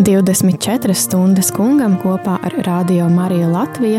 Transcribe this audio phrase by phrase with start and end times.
[0.00, 3.98] 24 stundas kungam kopā ar Radio Mariju Latviju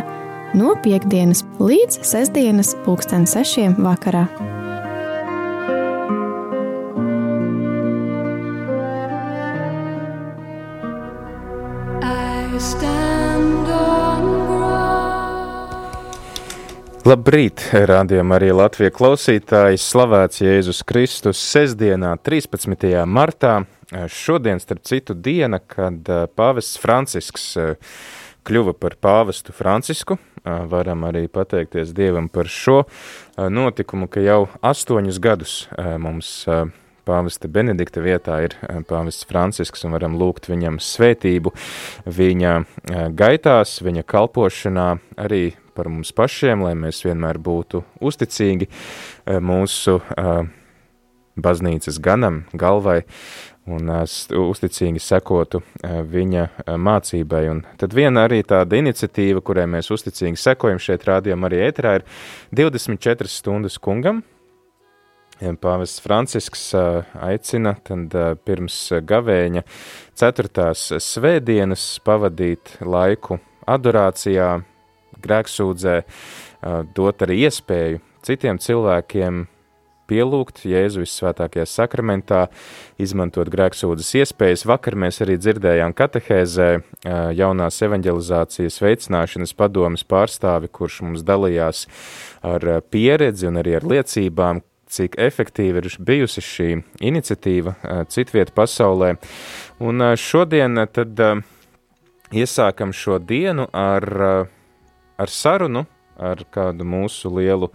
[0.57, 4.23] no piekdienas līdz sestdienas pulksten sešiem vakarā.
[17.05, 22.89] Labrīt, rādījumā arī Latvijas klausītājs, slavēts Jēzus Kristus, sestdienā, 13.
[23.05, 23.59] martā.
[23.91, 26.07] Šodien, starp citu, diena, kad
[26.39, 27.49] pāvests Francisks
[28.47, 30.15] kļuva par pāvestu Francisku.
[30.45, 32.85] Varam arī pateikties Dievam par šo
[33.35, 35.55] notikumu, ka jau astoņus gadus
[36.01, 36.31] mums
[37.05, 38.55] pāvesta Benedikta vietā ir
[38.87, 41.51] pāvests Francisks un varam lūgt viņam svētību
[42.07, 42.55] viņa
[43.17, 44.87] gaitās, viņa kalpošanā,
[45.19, 45.43] arī
[45.75, 49.99] par mums pašiem, lai mēs vienmēr būtu uzticīgi eh, mūsu
[51.41, 53.01] baznīcas ganam, galvai
[53.69, 56.47] un uzticīgi sekotu viņa
[56.81, 57.43] mācībai.
[57.51, 62.07] Un tad viena arī tāda iniciatīva, kurai mēs uzticīgi sekojam šeit rādījām arī ēterā, ir
[62.63, 64.23] 24 stundas kungam.
[65.41, 66.67] Pāvests Francisks
[67.17, 68.13] aicina tad
[68.45, 68.75] pirms
[69.09, 69.63] gavēņa
[70.21, 74.51] ceturtās svētdienas pavadīt laiku adorācijā,
[75.21, 75.95] grēksūdzē,
[76.93, 79.41] dot arī iespēju citiem cilvēkiem
[80.11, 82.41] pielūgt Jēzu visvētākajā sakramentā,
[83.01, 84.65] izmantot grēksūdzes iespējas.
[84.67, 86.69] Vakar mēs arī dzirdējām katehēzē
[87.37, 91.87] jaunās evanģelizācijas veicināšanas padomas pārstāvi, kurš mums dalījās
[92.43, 96.69] ar pieredzi un arī ar liecībām, cik efektīva ir bijusi šī
[97.07, 99.13] iniciatīva citvieta pasaulē.
[99.79, 101.21] Un šodien tad
[102.35, 104.07] iesākam šo dienu ar
[105.21, 105.85] ar sarunu
[106.21, 107.69] ar kādu mūsu lielu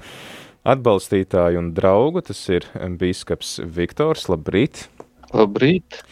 [0.66, 2.22] atbalstītāju un draugu.
[2.26, 4.26] Tas ir Bīskaps Viktors.
[4.32, 4.86] Labrīt!
[5.34, 6.02] Labrīt!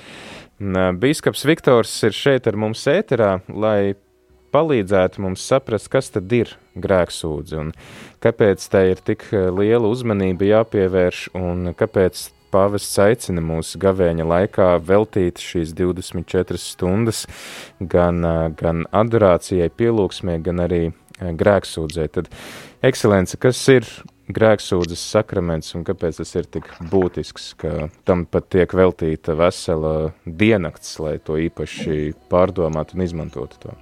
[1.00, 3.94] Bīskaps Viktors ir šeit ar mums ēterā, lai
[4.54, 7.72] palīdzētu mums saprast, kas tad ir grēksūdzi un
[8.22, 15.42] kāpēc tai ir tik liela uzmanība jāpievērš un kāpēc pāvests aicina mūs gavēņa laikā veltīt
[15.42, 17.24] šīs 24 stundas
[17.82, 18.22] gan,
[18.54, 20.84] gan adorācijai, pielūgsmē, gan arī
[21.22, 22.08] Eh, grēksūdzē.
[22.10, 22.28] Tad,
[22.82, 23.86] ekscelence, kas ir
[24.32, 30.96] grēksūdzes sakraments un kāpēc tas ir tik būtisks, ka tam pat tiek veltīta vesela diennakts,
[31.02, 33.76] lai to īpaši pārdomātu un izmantotu to?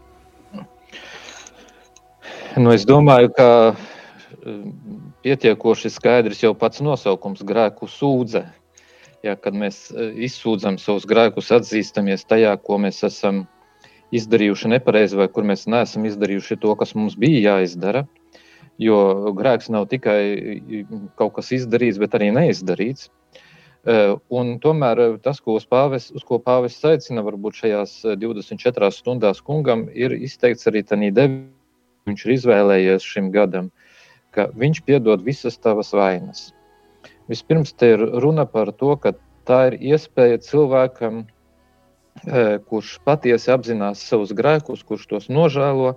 [2.56, 4.58] Nu, es domāju, ka eh,
[5.24, 8.44] pietiekoši skaidrs jau pats nosaukums grēku sūdze.
[9.22, 13.46] Ja, kad mēs eh, izsūdzam savus grēkus, atzīstamies tajā, ko mēs esam
[14.12, 18.04] izdarījuši nepareizi, vai kur mēs neesam izdarījuši to, kas mums bija jāizdara.
[18.80, 23.10] Jo grēks nav tikai kaut kas izdarīts, bet arī neizdarīts.
[23.82, 23.96] E,
[24.32, 30.14] un tomēr tas, ko pāvis, uz ko pāvests aicina, varbūt šajās 24 stundās kungam, ir
[30.16, 31.42] izteikts arī tādā devī,
[32.08, 33.68] viņš ir izvēlējies šim gadam,
[34.32, 36.50] ka viņš piedod visas tavas vainas.
[37.30, 39.12] Vispirms te ir runa par to, ka
[39.46, 41.26] tā ir iespēja cilvēkam
[42.68, 45.96] kurš patiesi apzinās savus grēkus, kurš tos nožēlo,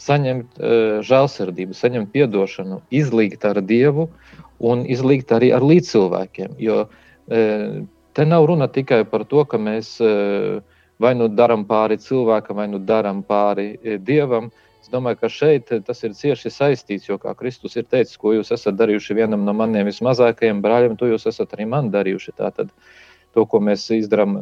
[0.00, 0.60] saņemt
[1.06, 4.08] žēlsirdību, saņemt atdošanu, izlīgt ar Dievu
[4.60, 6.56] un izlīgt arī ar līdzcilvēkiem.
[6.60, 6.84] Jo
[7.26, 9.96] te nav runa tikai par to, ka mēs
[11.00, 13.74] vai nu darām pāri cilvēkam, vai nu darām pāri
[14.04, 14.52] Dievam.
[14.80, 18.52] Es domāju, ka šeit tas ir cieši saistīts, jo, kā Kristus ir teicis, ko jūs
[18.54, 22.36] esat darījuši vienam no maniem vismazākajiem brāļiem, to jūs esat arī man darījuši.
[22.38, 23.06] Tātad, uh,
[23.36, 24.38] to, ko mēs izdarām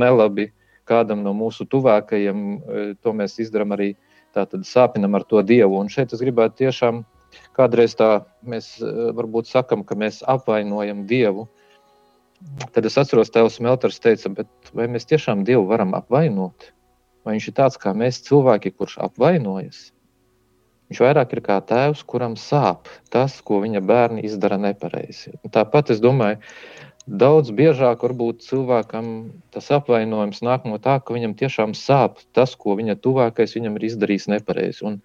[0.00, 0.48] nelabi
[0.88, 2.44] kādam no mūsu tuvākajiem,
[3.04, 3.92] to mēs izdarām arī
[4.36, 5.78] tātad sāpinam ar to Dievu.
[5.80, 7.04] Un šeit es gribētu tiešām
[7.56, 8.10] kādreiz tā
[8.46, 11.48] mēs e, varbūt sakam, ka mēs apvainojam Dievu.
[12.74, 16.70] Tad es atceros, Tēvs Melters teica, bet vai mēs tiešām Dievu varam apvainot?
[17.26, 19.88] Vai viņš ir tāds kā mēs cilvēki, kurš apvainojas?
[20.88, 25.34] Viņš vairāk ir kā tēvs, kuram sāp tas, ko viņa bērni izdara nepareizi.
[25.52, 26.38] Tāpat es domāju,
[27.08, 29.06] Daudz biežāk varbūt cilvēkam
[29.54, 33.86] tas apvainojums nāk no tā, ka viņam tiešām sāp tas, ko viņa tuvākais viņam ir
[33.88, 34.84] izdarījis nepareizi.
[34.84, 34.98] Un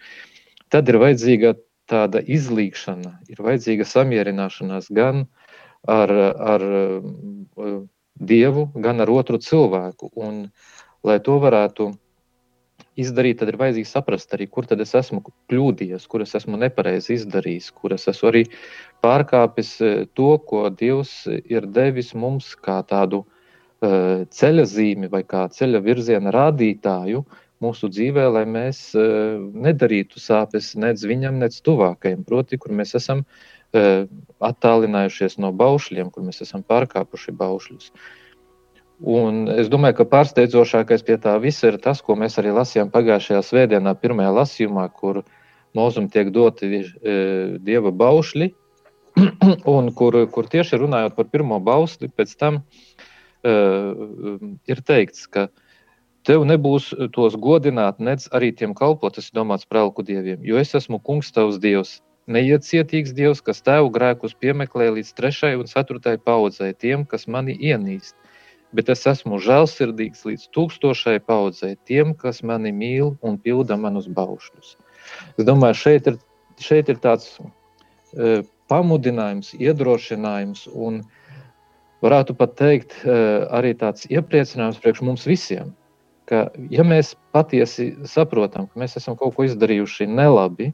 [0.74, 1.54] tad ir vajadzīga
[1.88, 5.26] tāda izlīkšana, ir vajadzīga samierināšanās gan
[5.88, 6.12] ar,
[6.54, 7.82] ar uh,
[8.20, 10.12] Dievu, gan ar otru cilvēku.
[10.20, 10.50] Un,
[11.08, 11.94] lai to varētu
[13.00, 17.72] izdarīt, tad ir vajadzīgi saprast arī, kur es esmu kļūdījies, kur es esmu nepareizi izdarījis,
[17.78, 18.44] kur es esmu arī
[19.04, 25.48] pārkāpis e, to, ko Dievs ir devis mums kā tādu uh, ceļa zīmi vai kā
[25.52, 27.24] ceļa virziena rādītāju
[27.64, 33.24] mūsu dzīvē, lai mēs uh, nedarītu sāpes nec viņam, nec tuvākajam, proti, kur mēs esam
[33.24, 34.04] uh,
[34.44, 37.92] attālinājušies no baušļiem, kur mēs esam pārkāpuši baušļus.
[39.02, 43.42] Un es domāju, ka pārsteidzošākais pie tā visa ir tas, ko mēs arī lasījām pagājušajā
[43.42, 45.24] svētdienā, pirmajā lasījumā, kur
[45.74, 46.84] mūzum tiek doti e,
[47.58, 48.52] dieva baušļi,
[49.76, 53.56] un kur, kur tieši runājot par pirmo bausli, pēc tam e,
[54.70, 55.50] ir teikts, ka
[56.24, 60.76] tev nebūs tos godināt, nedz arī tiem kalpot, tas ir domāts prelku dieviem, jo es
[60.78, 61.98] esmu kungs tavs dievs,
[62.30, 68.16] neiecietīgs dievs, kas tevu grēkus piemeklē līdz trešai un ceturtai paudzei, tiem, kas mani ienīst
[68.74, 74.76] bet es esmu žēlsirdīgs līdz tūkstošai paudzei tiem, kas mani mīl un pilda manus baušļus.
[75.38, 76.18] Es domāju, šeit ir,
[76.62, 78.42] šeit ir tāds e,
[78.72, 81.04] pamudinājums, iedrošinājums un
[82.04, 83.18] varētu pat teikt e,
[83.54, 85.74] arī tāds iepriecinājums priekš mums visiem,
[86.30, 90.72] ka ja mēs patiesi saprotam, ka mēs esam kaut ko izdarījuši nelabi,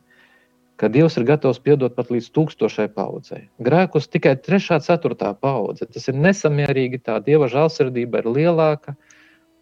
[0.80, 3.48] ka Dievs ir gatavs piedot pat līdz tūkstošai paudzei.
[3.64, 5.88] Grēkus tikai trešā, ceturtā paudze.
[5.92, 7.02] Tas ir nesamērīgi.
[7.04, 8.96] Tā Dieva žēlsirdība ir lielāka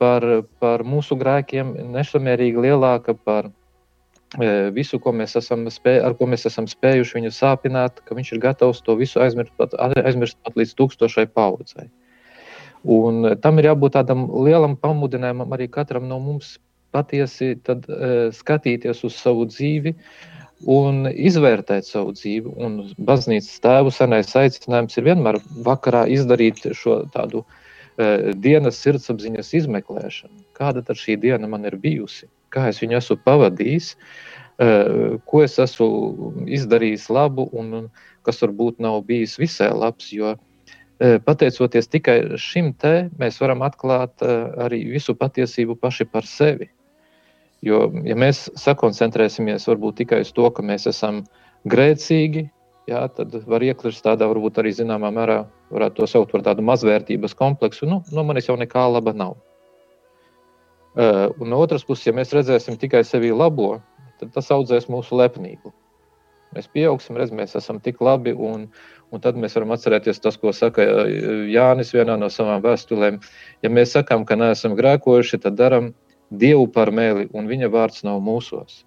[0.02, 0.26] par,
[0.62, 6.46] par mūsu grēkiem, nesamērīgi lielāka par e, visu, ko mēs esam spēj, ar ko mēs
[6.52, 10.78] esam spējuši viņu sāpināt, ka viņš ir gatavs to visu aizmirst pat, aizmirst pat līdz
[10.78, 11.90] tūkstošai paudzei.
[12.86, 16.60] Un tam ir jābūt tādam lielam pamudinājumam arī katram no mums
[16.94, 22.54] patiesi tad, e, skatīties uz savu dzīvi, uh, un izvērtēt savu dzīvi.
[22.58, 30.42] Un baznīcas tēvu senais aicinājums ir vienmēr vakarā izdarīt šo tādu uh, dienas sirdsapziņas izmeklēšanu.
[30.58, 32.30] Kāda tad šī diena man ir bijusi?
[32.54, 33.94] Kā es viņu esmu pavadījis?
[34.58, 37.92] Uh, ko es esmu izdarījis labu un,
[38.26, 40.40] kas varbūt nav bijis visai labs, jo uh,
[40.98, 46.72] pateicoties tikai šim te, mēs varam atklāt arī visu patiesību paši par sevi.
[47.66, 51.24] Jo, ja mēs sakoncentrēsimies varbūt tikai uz to, ka mēs esam
[51.70, 52.46] grēcīgi,
[52.90, 55.40] jā, tad var iekrist tādā, varbūt arī zināmā mērā,
[55.74, 57.90] varētu to saukt par tādu mazvērtības kompleksu.
[57.90, 59.36] Nu, no manis jau nekā laba nav.
[60.98, 63.76] Uh, un no otras puses, ja mēs redzēsim tikai sevi labo,
[64.22, 65.74] tad tas audzēs mūsu lepnību.
[66.56, 68.70] Mēs pieaugsim, redz, mēs esam tik labi, un,
[69.14, 70.86] un tad mēs varam atcerēties tas, ko saka
[71.52, 73.20] Jānis vienā no savām vēstulēm.
[73.66, 75.92] Ja mēs sakām, ka neesam grēkojuši, tad darām
[76.30, 78.82] Dievu par mēli, un viņa vārds nav mūsos.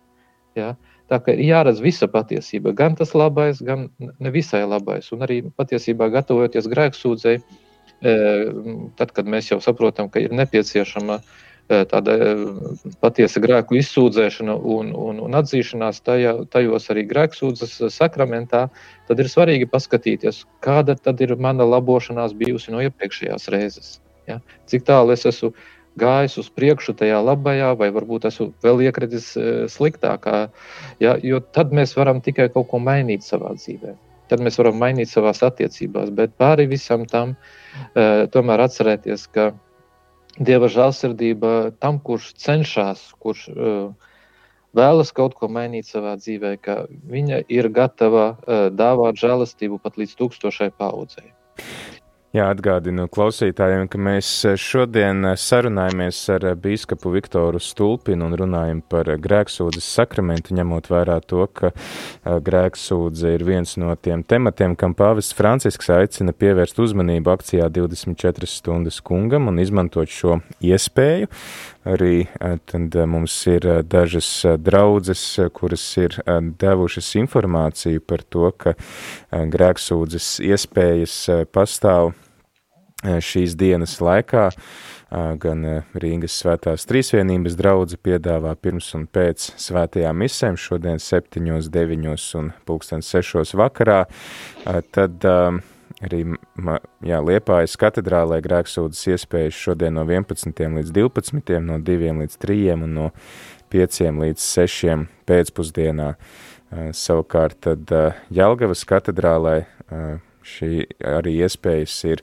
[0.59, 0.75] Ja?
[1.11, 3.89] Tā kā ir jāredz visa patiesība, gan tas labais, gan
[4.23, 5.09] nevisai labais.
[5.15, 8.13] Un arī patiesībā gatavojoties grēksūdzei, e,
[9.01, 12.29] tad, kad mēs jau saprotam, ka ir nepieciešama e, tāda e,
[13.03, 18.69] patiesa grēku izsūdzēšana un, un, un atzīšanās tajā, tajos arī grēksūdzes sakramentā,
[19.11, 23.97] tad ir svarīgi paskatīties, kāda tad ir mana labošanās bijusi no iepriekšējās reizes.
[24.31, 24.39] Ja?
[24.71, 25.51] Cik tālu es esmu
[25.99, 30.45] gājis uz priekšu tajā labajā, vai varbūt esmu vēl iekritis e, sliktākā.
[31.03, 33.97] Ja, jo tad mēs varam tikai kaut ko mainīt savā dzīvē.
[34.31, 39.49] Tad mēs varam mainīt savās attiecībās, bet pāri visam tam uh, tomēr atcerēties, ka
[40.39, 44.13] Dieva žēlsirdība tam, kurš cenšas, kurš uh,
[44.79, 50.15] vēlas kaut ko mainīt savā dzīvē, ka viņa ir gatava uh, dāvāt žēlastību pat līdz
[50.23, 51.33] tūkstošai paudzei.
[52.31, 54.29] Jā, atgādinu klausītājiem, ka mēs
[54.63, 61.73] šodien sarunājamies ar bīskapu Viktoru Stulpinu un runājam par grēksūdzes sakramentu, ņemot vērā to, ka
[62.23, 69.03] grēksūdze ir viens no tiem tematiem, kam pāvests Francisks aicina pievērst uzmanību akcijā 24 stundas
[69.03, 71.27] kungam un izmantot šo iespēju.
[71.91, 72.29] Arī
[72.71, 75.27] tad mums ir dažas draudzes,
[75.57, 76.21] kuras ir
[76.63, 78.79] devušas informāciju par to, ka
[79.33, 82.13] grēksūdzes iespējas pastāv
[83.03, 84.51] šīs dienas laikā.
[85.11, 85.65] Gan
[85.99, 93.03] Rīgas svētās trīsvienības draudze piedāvā pirms un pēc svētajām misēm šodien 7, 9 un pulksten
[93.03, 94.05] 6 vakarā.
[94.95, 96.21] Tad arī
[97.03, 102.87] jā, Liepājas katedrālē grēksūdzes iespējas šodien no 11 līdz 12, no 2 līdz 3 un
[102.95, 103.11] no
[103.75, 106.13] 5 līdz 6 pēcpusdienā.
[106.95, 107.91] Savukārt tad
[108.31, 109.65] Jelgavas katedrālē
[110.47, 112.23] šī arī iespējas ir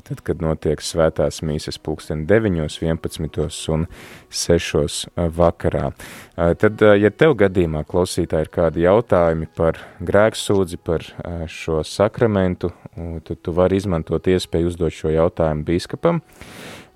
[0.00, 3.86] tad, kad notiek svētās mīsas pulksten 9, 11 un
[4.32, 5.90] 6 vakarā.
[6.36, 11.04] Tad, ja tev gadījumā klausītāji ir kādi jautājumi par grēksūdzi, par
[11.52, 12.72] šo sakramentu,
[13.28, 16.22] tad tu vari izmantot iespēju uzdot šo jautājumu bīskapam.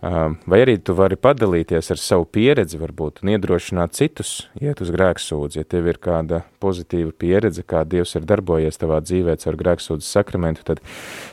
[0.01, 5.63] Vai arī tu vari padalīties ar savu pieredzi, varbūt, un iedrošināt citus iet uz grēksūdzi,
[5.63, 10.67] ja tev ir kāda pozitīva pieredze, kā Dievs ir darbojies tavā dzīvē caur grēksūdzes sakramentu,
[10.69, 10.83] tad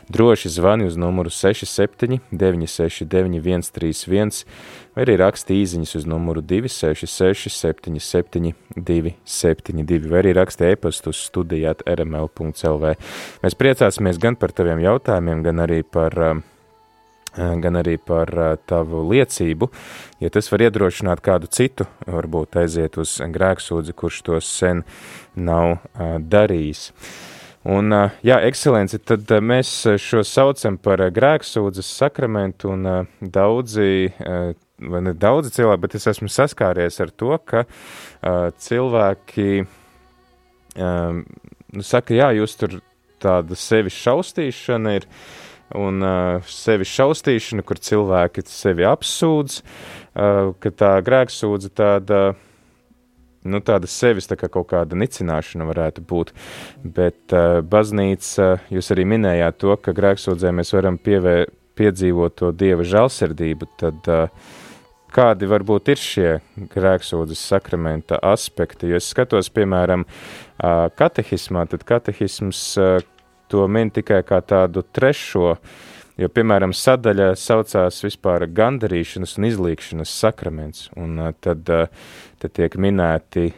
[0.07, 4.45] droši zvani uz numuru 67 969 131
[4.95, 11.83] vai arī raksti īziņas uz numuru 266 77 272 vai arī raksti e-pastu uz studijāt
[11.83, 12.95] rml.lv.
[13.43, 16.43] Mēs priecāsimies gan par taviem jautājumiem, gan arī par uh,
[17.35, 18.29] gan arī par
[18.69, 19.69] tavu liecību.
[20.23, 24.83] Ja tas var iedrošināt kādu citu, varbūt aiziet uz grēksūdzi, kurš to sen
[25.35, 25.79] nav
[26.29, 26.89] darījis.
[27.63, 27.95] Un,
[28.27, 29.69] jā, ekscelenci, tad mēs
[30.03, 34.09] šo saucam par grēksūdzes sakramentu, un daudzi,
[34.83, 37.63] vai ne daudzi cilvēki, bet es esmu saskāries ar to, ka
[38.65, 39.63] cilvēki
[41.73, 42.81] nu, saka, jā, jūs tur
[43.23, 45.07] tāda sevi šaustīšana ir,
[45.77, 52.21] un uh, sevi šaustīšana, kur cilvēki sevi apsūdz, uh, ka tā grēksūdze tāda,
[53.47, 56.33] nu, tāda sevis tā kā kaut kāda nicināšana varētu būt,
[56.83, 61.43] bet uh, baznīca, jūs arī minējāt to, ka grēksūdzē mēs varam pievē,
[61.79, 64.51] piedzīvot to Dieva žalsirdību, tad uh,
[65.13, 66.29] kādi varbūt ir šie
[66.73, 70.05] grēksūdzes sakramenta aspekti, jo es skatos, piemēram,
[70.97, 72.63] katehismā, tad katehisms
[73.53, 75.53] to min tikai kā tādu trešo,
[76.17, 81.69] jo, piemēram, sadaļa saucās vispār gandarīšanas un izlīkšanas sakraments, un tad,
[82.41, 83.51] tad tiek minēti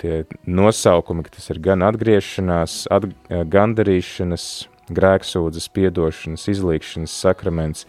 [0.00, 4.48] tie nosaukumi, ka tas ir gan atgriešanās, at, gandarīšanas,
[4.96, 7.84] grēksūdzes, piedošanas, izlīkšanas sakraments.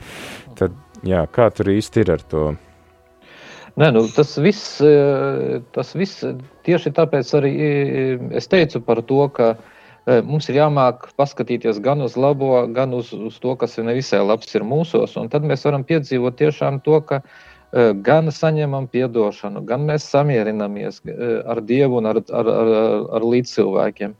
[0.59, 0.75] Tad,
[1.07, 2.49] jā, kā tur īsti ir ar to?
[3.79, 4.81] Nē, nu, tas, viss,
[5.71, 6.25] tas viss
[6.67, 7.51] tieši tāpēc arī
[8.35, 9.75] es teicu par to, ka uh,
[10.25, 14.53] mums ir jāmāk paskatīties gan uz labo, gan uz, uz to, kas ir nevisai labs
[14.55, 15.15] ir mūsos.
[15.31, 17.21] Tad mēs varam piedzīvot tiešām to, ka
[18.05, 21.01] gan saņemam atdošanu, gan mēs samierinamies
[21.45, 22.71] ar Dievu un ar, ar, ar,
[23.19, 24.15] ar līdzcilvēkiem.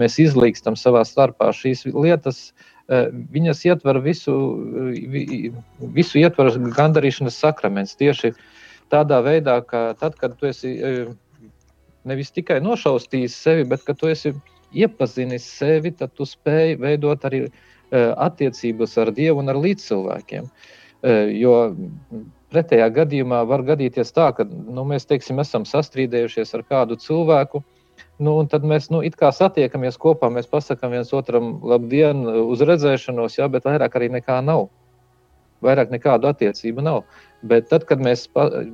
[0.00, 2.52] Mēs izlīkstam savā starpā šīs lietas.
[2.88, 4.32] Viņas ietver visu,
[5.94, 8.34] visu ietver gandarīšanas sakraments tieši
[8.92, 10.74] tādā veidā, ka tad, kad tu esi
[12.04, 14.34] nevis tikai nošaustījis sevi, bet ka tu esi
[14.74, 17.46] iepazini sevi, tad tu spēj veidot arī
[17.94, 20.48] attiecības ar Dievu un ar līdzcilvēkiem.
[21.38, 21.54] Jo
[22.54, 27.62] pretējā gadījumā var gadīties tā, ka nu, mēs teiksim, esam sastrīdējušies ar kādu cilvēku.
[28.22, 33.38] Nu, tad mēs nu, it kā satiekamies kopā, mēs pasakām viens otram, labdien, uz redzēšanos,
[33.40, 34.68] jā, bet vairāk arī nekā nav.
[35.64, 37.02] Vairāk nekādu attiecību nav.
[37.44, 38.24] Bet tad, kad mēs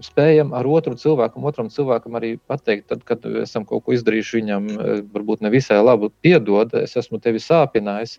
[0.06, 4.70] spējam ar otru cilvēku, otram cilvēkam arī pateikt, tad, kad esam kaut ko izdarījuši viņam,
[4.70, 8.18] eh, varbūt nevisai labu, piedod, es esmu tevi sāpinājis.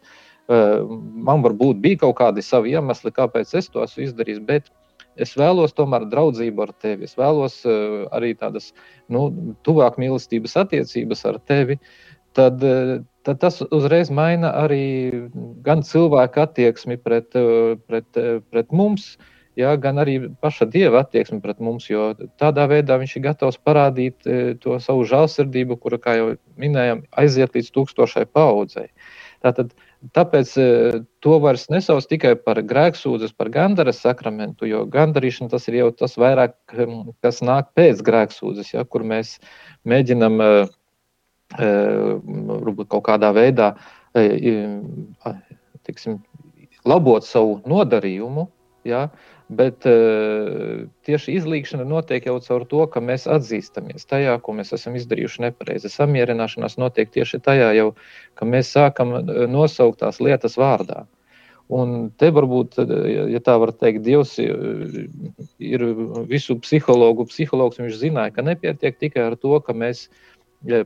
[0.50, 0.82] Eh,
[1.30, 4.70] man varbūt bija kaut kādi savi iemesli, kāpēc es to esmu izdarījis, bet
[5.16, 7.08] es vēlos tomēr draudzību ar tevi.
[7.08, 8.74] Es vēlos eh, arī tādas
[9.08, 9.30] nu,
[9.64, 11.80] tuvāk mīlestības attiecības ar tevi.
[12.38, 12.64] Tad,
[13.28, 14.86] tad tas uzreiz maina arī
[15.66, 17.36] gan cilvēku attieksmi pret,
[17.88, 18.20] pret,
[18.52, 22.12] pret mums, uh, ja, gan arī paša dieva attieksme pret mums, jo
[22.42, 24.28] tādā veidā viņš ir gatavs parādīt
[24.64, 26.30] to savu žēlsirdību, kura, kā jau
[26.62, 28.90] minējām, aiziet līdz tūkstošai paudzei.
[29.42, 29.72] Tātad,
[30.14, 30.52] tāpēc
[31.26, 36.14] to vairs nesauc tikai par grēksūdzes, par gandaras sakramentu, jo gandarīšana tas ir jau tas
[36.22, 36.54] vairāk,
[37.26, 39.40] kas nāk pēc grēksūdzes, ja, kur mēs
[39.90, 40.52] mēģinam e,
[41.58, 43.74] varbūt kaut kādā veidā
[45.88, 46.22] tiksim,
[46.88, 48.48] labot savu nodarījumu,
[48.88, 49.08] ja,
[49.52, 55.44] Bet tieši izlīkšana notiek jau caur to, ka mēs atzīstamies tajā, ko mēs esam izdarījuši
[55.44, 55.92] nepareizi.
[55.92, 57.90] Samierināšanās notiek tieši tajā, jau,
[58.40, 59.12] ka mēs sākam
[59.52, 61.04] nosaukt tās lietas vārdā.
[61.72, 62.80] Un te varbūt,
[63.32, 65.86] ja tā var teikt, Dievs ir
[66.32, 67.80] visu psihologu psihologs.
[67.84, 70.08] Viņš zināja, ka nepietiek tikai ar to, ka mēs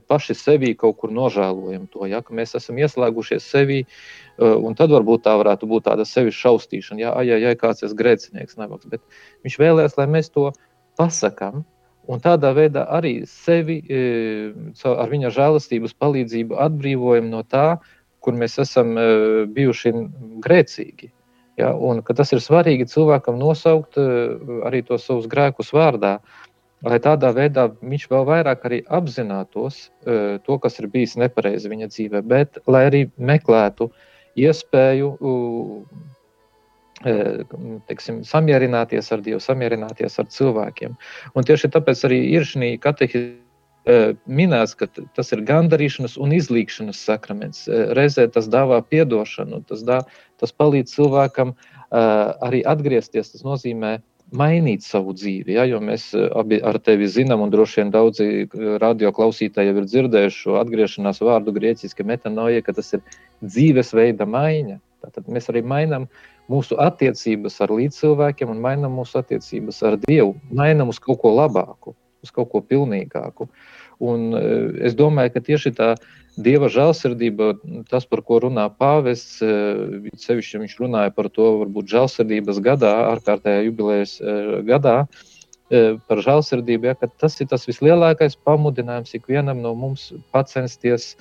[0.08, 4.90] paši sevī kaut kur nožēlojam to, ja, ka mēs esam ieslēgušies sevī, uh, un tad
[4.90, 9.02] varbūt tā varētu būt tāda sevis šaustīšana, ja, ja, ja kāds ir grēcinieks, nabags, bet
[9.44, 10.50] viņš vēlēs, lai mēs to
[10.96, 11.64] pasakām,
[12.08, 17.76] un tādā veidā arī sevi uh, ar viņa žēlastības palīdzību atbrīvojam no tā,
[18.24, 19.92] kur mēs esam uh, bijuši
[20.44, 21.12] grēcīgi.
[21.56, 26.18] Ja, un tas ir svarīgi cilvēkam nosaukt arī tos savus grēkus vārdā.
[26.20, 26.45] Uh,
[26.86, 31.90] lai tādā veidā viņš vēl vairāk arī apzinātos uh, to, kas ir bijis nepareizi viņa
[31.92, 33.90] dzīvē, bet lai arī meklētu
[34.38, 36.04] iespēju uh,
[37.90, 40.94] teiksim, samierināties ar Dievu, samierināties ar cilvēkiem.
[41.36, 43.42] Un tieši tāpēc arī ir šī katehisma
[44.26, 47.66] minēts, ka tas ir gandarīšanas un izlīkšanas sakraments.
[47.94, 50.00] Reizē tas dāvā atdošanu, tas, dā,
[50.40, 51.54] tas palīdz cilvēkam
[51.92, 53.30] arī atgriezties.
[53.30, 54.00] Tas nozīmē
[54.34, 55.54] mainīt savu dzīvi.
[55.56, 59.76] Ja, jo mēs eh, abi ar tevi zinām, un droši vien daudzi eh, radioklausītāji jau
[59.80, 63.04] ir dzirdējuši šo atgriešanās vārdu grieķiski metanoja, ka tas ir
[63.44, 64.80] dzīvesveida maiņa.
[65.06, 66.08] Tātad mēs arī mainām
[66.50, 71.94] mūsu attiecības ar līdzcilvēkiem un mainām mūsu attiecības ar Dievu, mainām uz kaut ko labāku,
[72.24, 73.46] uz kaut ko pilnīgāku.
[74.02, 74.28] Un,
[74.84, 75.94] es domāju, ka tieši tā
[76.36, 77.54] dieva žēlsirdība,
[77.88, 79.38] tas, par ko runā pāvests,
[80.20, 84.18] sevišķi viņš runāja par to, varbūt žēlsirdības gadā, ārkārtējā jubilejas
[84.68, 84.98] gadā,
[86.06, 90.12] par žēlsirdību, ja, tas ir tas vislielākais pamudinājums ikvienam no mums
[90.52, 91.14] censties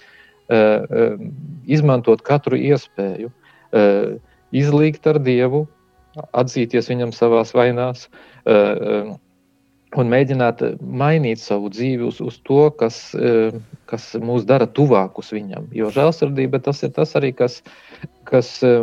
[1.66, 3.32] izmantot katru iespēju,
[4.56, 5.66] izlīgt ar Dievu,
[6.36, 8.06] atzīties viņam savās vainās,
[10.02, 13.56] un mēģināt mainīt savu dzīvi uz, uz to, kas, eh,
[13.90, 15.70] kas mūs dara tuvākus viņam.
[15.76, 17.62] Jo žēlsirdība tas ir tas arī, kas,
[18.30, 18.80] kas eh,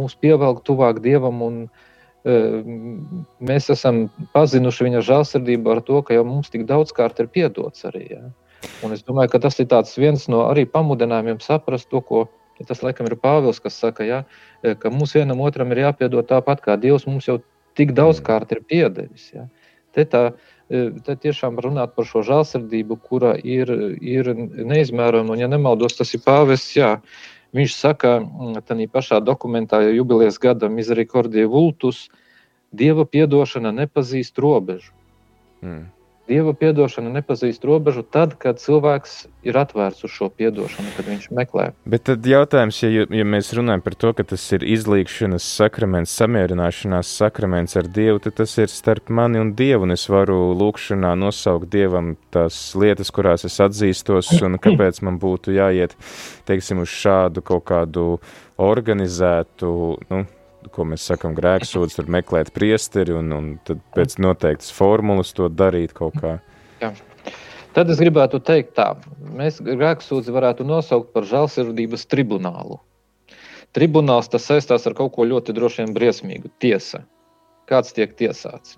[0.00, 1.42] mūs pievelk tuvāk Dievam.
[1.46, 1.60] Un,
[2.24, 2.58] eh,
[3.40, 7.86] mēs esam pazinuši viņa žēlsirdību ar to, ka jau mums tik daudz kārt ir piedots
[7.88, 8.04] arī.
[8.16, 8.24] Ja?
[8.84, 12.28] Un es domāju, ka tas ir viens no arī pamudinājumiem saprast to, ko
[12.68, 14.24] tas laikam ir Pāvils, kas saka, ja,
[14.60, 17.38] ka mums vienam otram ir jāpiedod tāpat, kā Dievs mums jau
[17.78, 19.30] tik daudz kārt ir piedevis.
[19.32, 19.46] Ja.
[19.96, 25.50] Te, tā, e, te tiešām runāt par šo žēlsirdību, kura ir, ir neizmērojama, un, ja
[25.50, 26.76] nemaldos, tas ir pāvests.
[26.78, 26.96] Jā.
[27.56, 28.20] Viņš saka,
[28.68, 32.06] tādā pašā dokumentā, jau jubilejas gada Misericordija Vultus,
[32.70, 34.92] Dieva piedošana nepazīst robežu.
[35.58, 35.88] Mm.
[36.30, 41.64] Dieva atdošana nepazīst robežu tad, kad cilvēks ir atvērts uz šo atdošanu, kad viņš meklē.
[41.90, 47.10] Bet tad jautājums, ja, ja mēs runājam par to, ka tas ir izlīgšanas sakraments, samierināšanās
[47.20, 49.88] sakraments ar Dievu, tad tas ir starp mani un Dievu.
[49.88, 55.56] Un es varu lūkšanā nosaukt Dievam tās lietas, kurās es atzīstos, un kāpēc man būtu
[55.56, 55.96] jāiet,
[56.46, 58.06] teiksim, uz šādu kaut kādu
[58.60, 59.72] organizētu,
[60.12, 60.26] nu,
[60.74, 63.48] ko mēs sakām, grēksūdz, tur meklēt priesteri un, un
[63.96, 66.36] pēc noteiktas formulas to darīt kaut kā.
[66.82, 66.92] Jā.
[67.76, 68.92] Tad es gribētu teikt tā,
[69.38, 72.80] mēs grēksūdzi varētu nosaukt par žēlsirdības tribunālu.
[73.76, 77.04] Tribunāls tas saistās ar kaut ko ļoti droši vien briesmīgu, tiesa.
[77.70, 78.74] Kāds tiek tiesāts.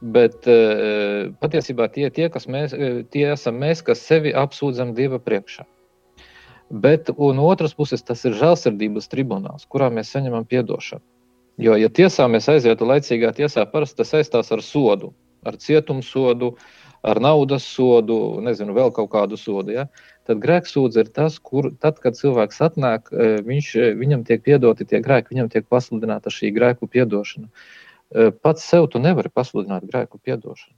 [0.00, 5.64] Bet eh, patiesībā tie, tie, mēs, eh, tie esam mēs, kas sevi apsūdzam Dieva priekšā.
[6.70, 11.02] Bet no otras puses, tas ir žēlsirdības tribunāls, kurā mēs saņemam atdošanu.
[11.60, 15.10] Jo, ja tiesā mēs aizietu laicīgā tiesā, parasti tas saistās ar sodu,
[15.44, 16.54] ar cietumsodu,
[17.02, 19.74] ar naudas sodu, nezinu, vēl kaut kādu sodu.
[19.74, 19.86] Ja?
[20.28, 24.86] Tad grēksūdze ir tas, kur tad, kad cilvēks atnāk, e, viņš, e, viņam tiek piedoti
[24.88, 27.50] tie grēki, viņam tiek pasludināta šī grēku piedošana.
[27.50, 30.76] E, pats sev tu nevari pasludināt grēku piedošanu.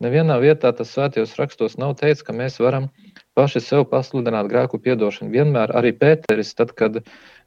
[0.00, 2.88] Nevienā vietā tas svētajos rakstos nav teikts, ka mēs varam
[3.38, 5.30] paši sev pasludināt grēku piedošanu.
[5.32, 7.00] Vienmēr arī Pēteris, tad, kad,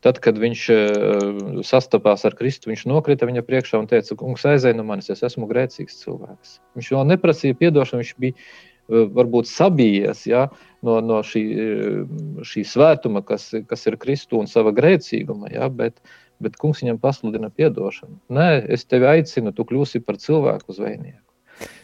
[0.05, 4.77] tad, kad viņš uh, sastapās ar Kristu, viņš nokrita viņa priekšā un teica, kungs aizēj
[4.77, 6.59] no manis, es esmu grēcīgs cilvēks.
[6.79, 10.47] Viņš vēl neprasīja piedošanu, viņš bija uh, varbūt sabijies ja,
[10.85, 15.99] no, no šī, uh, šī svētuma, kas, kas ir Kristu un sava grēcīguma, ja, bet,
[16.43, 18.21] bet kungs viņam pasludina piedošanu.
[18.33, 21.22] Nē, es tevi aicinu, tu kļūsi par cilvēku zvejnieku.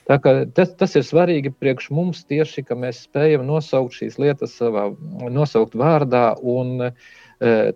[0.09, 4.87] Tas, tas ir svarīgi priekš mums tieši, ka mēs spējam nosaukt šīs lietas savā,
[5.29, 6.89] nosaukt vārdā, un e,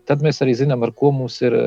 [0.10, 1.62] tad mēs arī zinām, ar ko mums ir e,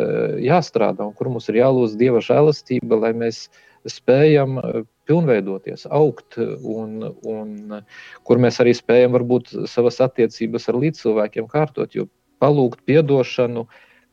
[0.49, 3.45] jāstrādā un kur mums ir jālūdz Dieva žēlastība, lai mēs
[3.87, 6.35] spējam e, pilnveidoties, augt,
[6.67, 7.81] un, un
[8.27, 12.09] kur mēs arī spējam varbūt savas attiecības ar līdzcilvēkiem kārtot, jo
[12.43, 13.69] palūgt piedošanu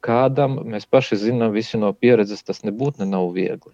[0.06, 3.74] kādam, mēs paši zinām visi no pieredzes, tas nebūtu ne nav viegli.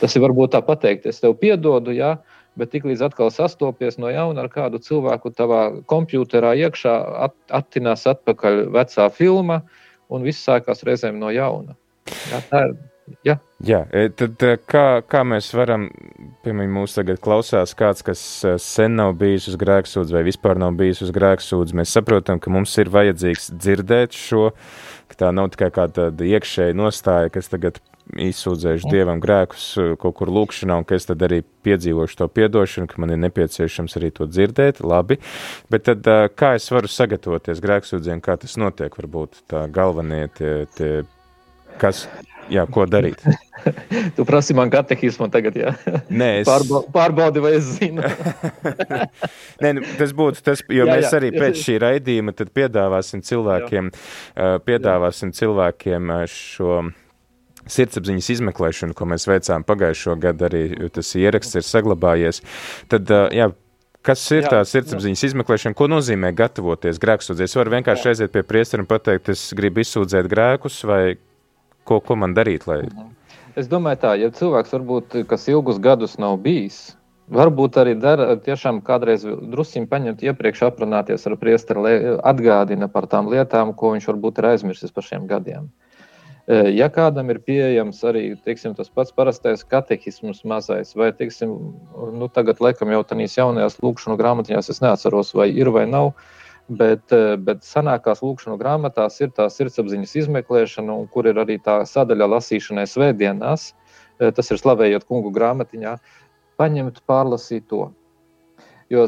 [0.00, 2.16] Tas ir varbūt tā pateikt, es tev piedodu, ja,
[2.58, 6.94] bet tiklīdz atkal sastopies no jauna ar kādu cilvēku, tavā computerā iekšā
[7.28, 9.62] at, attinās atpakaļ vecā filma,
[10.12, 11.76] un viss sākās reizēm no jauna.
[12.30, 12.80] Ja, tā ir.
[13.26, 13.36] Ja.
[13.62, 15.88] Jā, e, tad e, kā, kā mēs varam,
[16.46, 20.74] piemēram, mūsu tagad klausās kāds, kas e, sen nav bijis uz grēksūdzi vai vispār nav
[20.78, 24.50] bijis uz grēksūdzi, mēs saprotam, ka mums ir vajadzīgs dzirdēt šo,
[25.10, 30.32] ka tā nav tikai kāda iekšēja nostāja, kas tagad izsūdzējuši dievam grēkus uh, kaut kur
[30.32, 34.28] lūkšanā, un ka es tad arī piedzīvošu to piedošanu, ka man ir nepieciešams arī to
[34.30, 35.20] dzirdēt, labi.
[35.72, 40.52] Bet tad uh, kā es varu sagatavoties grēksūdzēm, kā tas notiek, varbūt tā galvenie tie,
[40.76, 40.92] tie
[41.80, 42.04] kas,
[42.52, 43.22] jā, ko darīt?
[44.16, 45.74] tu prasi man katehismu tagad, jā?
[46.10, 46.48] Nē, es...
[46.48, 48.04] Pārba pārbaudi, vai es zinu.
[49.62, 51.14] Nē, nu, tas būtu tas, jo jā, mēs jā.
[51.20, 54.50] arī pēc šī raidījuma tad piedāvāsim cilvēkiem, jā.
[54.66, 56.82] piedāvāsim cilvēkiem šo
[57.70, 60.62] sirdsapziņas izmeklēšanu, ko mēs veicām pagājušo gadu, arī
[60.94, 62.42] tas ieraksts ir saglabājies.
[62.92, 63.50] Tad, jā,
[64.06, 65.32] kas ir jā, tā sirdsapziņas jā.
[65.32, 65.78] izmeklēšana?
[65.78, 67.58] Ko nozīmē gatavoties grēksūdzēs?
[67.60, 68.14] Var vienkārši jā.
[68.14, 71.02] aiziet pie priestera un pateikt, es gribu izsūdzēt grēkus, vai
[71.88, 72.66] ko, ko man darīt?
[72.70, 72.82] Lai...
[72.88, 73.12] Mhm.
[73.60, 76.94] Es domāju, tā, ja cilvēks varbūt, kas ilgus gadus nav bijis,
[77.32, 83.72] Varbūt arī dara, tiešām kādreiz druskuļi paņemt, iepriekš aprunāties ar priesteri, atgādina par tām lietām,
[83.78, 85.70] ko viņš varbūt ir aizmirsis par šiem gadiem.
[86.52, 91.52] Ja kādam ir pieejams arī teiksim, tas pats parastais katehisms, mazais, vai teiksim,
[92.18, 96.10] nu, tagad, laikam, jau tādās jaunajās lūkšanas grāmatiņās, es neatceros, vai ir vai nav,
[96.68, 97.14] bet,
[97.46, 102.88] bet senākās lūkšanas grāmatās ir tā sirdsapziņas izmeklēšana, un kur ir arī tā sadaļa lasīšanai
[102.90, 103.70] svētdienās,
[104.20, 105.96] tas ir slavējot kungu grāmatiņā,
[106.60, 107.86] paņemt, pārlasīt to.
[108.92, 109.06] Jo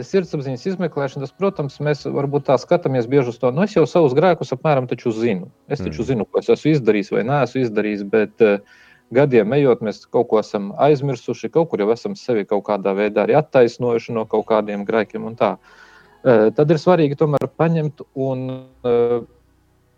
[0.00, 3.50] sirdsapziņas izmeklēšana, tas, protams, mēs varbūt tā skatāmies bieži uz to.
[3.54, 5.50] Nu, es jau savus grēkus apmēram zinu.
[5.68, 6.08] Es taču mm.
[6.08, 8.02] zinu, ko es esmu izdarījis vai neesmu izdarījis.
[8.12, 8.80] Bet uh,
[9.12, 13.26] gadiem ejot, mēs kaut ko esam aizmirsuši, kaut kur jau esam sevi kaut kādā veidā
[13.26, 15.28] arī attaisnojuši no kaut kādiem grēkiem.
[15.28, 18.48] Uh, tad ir svarīgi tomēr paņemt un
[18.86, 19.22] uh,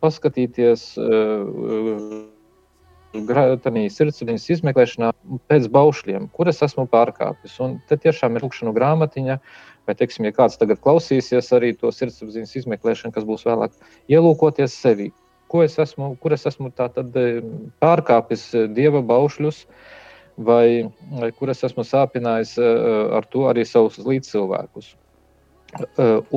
[0.04, 0.94] paskatīties.
[3.14, 5.12] Tādā sirdsapziņas izmeklēšanā
[5.50, 7.54] pēc baušļiem, kuras esmu pārkāpis.
[7.62, 9.38] Un te tiešām ir lūkšana grāmatiņa,
[9.86, 13.76] vai, teiksim, ja kāds tagad klausīsies arī to sirdsapziņas izmeklēšanu, kas būs vēlāk,
[14.12, 15.10] ielūkoties sevi.
[15.52, 17.42] Ko es esmu, kur es esmu tātad e,
[17.84, 19.64] pārkāpis e, dieva baušļus,
[20.48, 22.74] vai, vai kur es esmu sāpinājis e,
[23.20, 24.94] ar to arī savus līdzcilvēkus.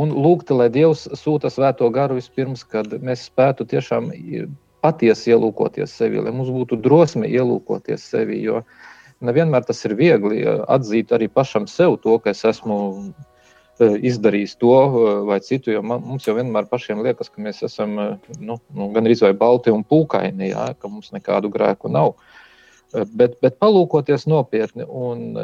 [0.01, 4.07] Un lūgt, lai Dievs sūta svēto garu vispirms, kad mēs spētu tiešām
[4.81, 8.39] patiesi ielūkoties sevi, lai mums būtu drosme ielūkoties sevi.
[8.41, 8.63] Jo
[9.21, 12.79] nevienmēr tas ir viegli atzīt arī pašam sev to, ka es esmu
[13.79, 15.71] e, izdarījis to e, vai citu.
[15.73, 18.07] Jo man, mums jau vienmēr pašiem liekas, ka mēs esam e,
[18.39, 22.15] nu, nu, gan arī balti un pūkaini, jā, ka mums nekādu grēku nav.
[22.91, 25.35] Bet, bet palūkoties nopietni, un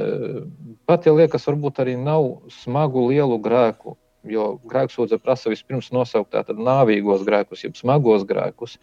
[0.88, 6.56] pat ja liekas, varbūt arī nav smagu lielu grēku, jo grēksūdze prasa vispirms nosaukt tātad
[6.56, 8.78] nāvīgos grēkus, jeb smagos grēkus.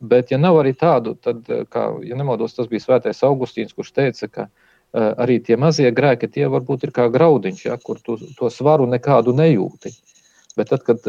[0.00, 4.30] Bet, ja nav arī tādu, tad, kā, ja nemaldos, tas bija Svētais Augustīns, kurš teica,
[4.32, 4.65] ka uh,
[4.96, 9.34] arī tie mazie grēki, tie varbūt ir kā graudiņš, ja, kur tu to svaru nekādu
[9.36, 9.92] nejūti.
[10.56, 11.04] Bet tad, kad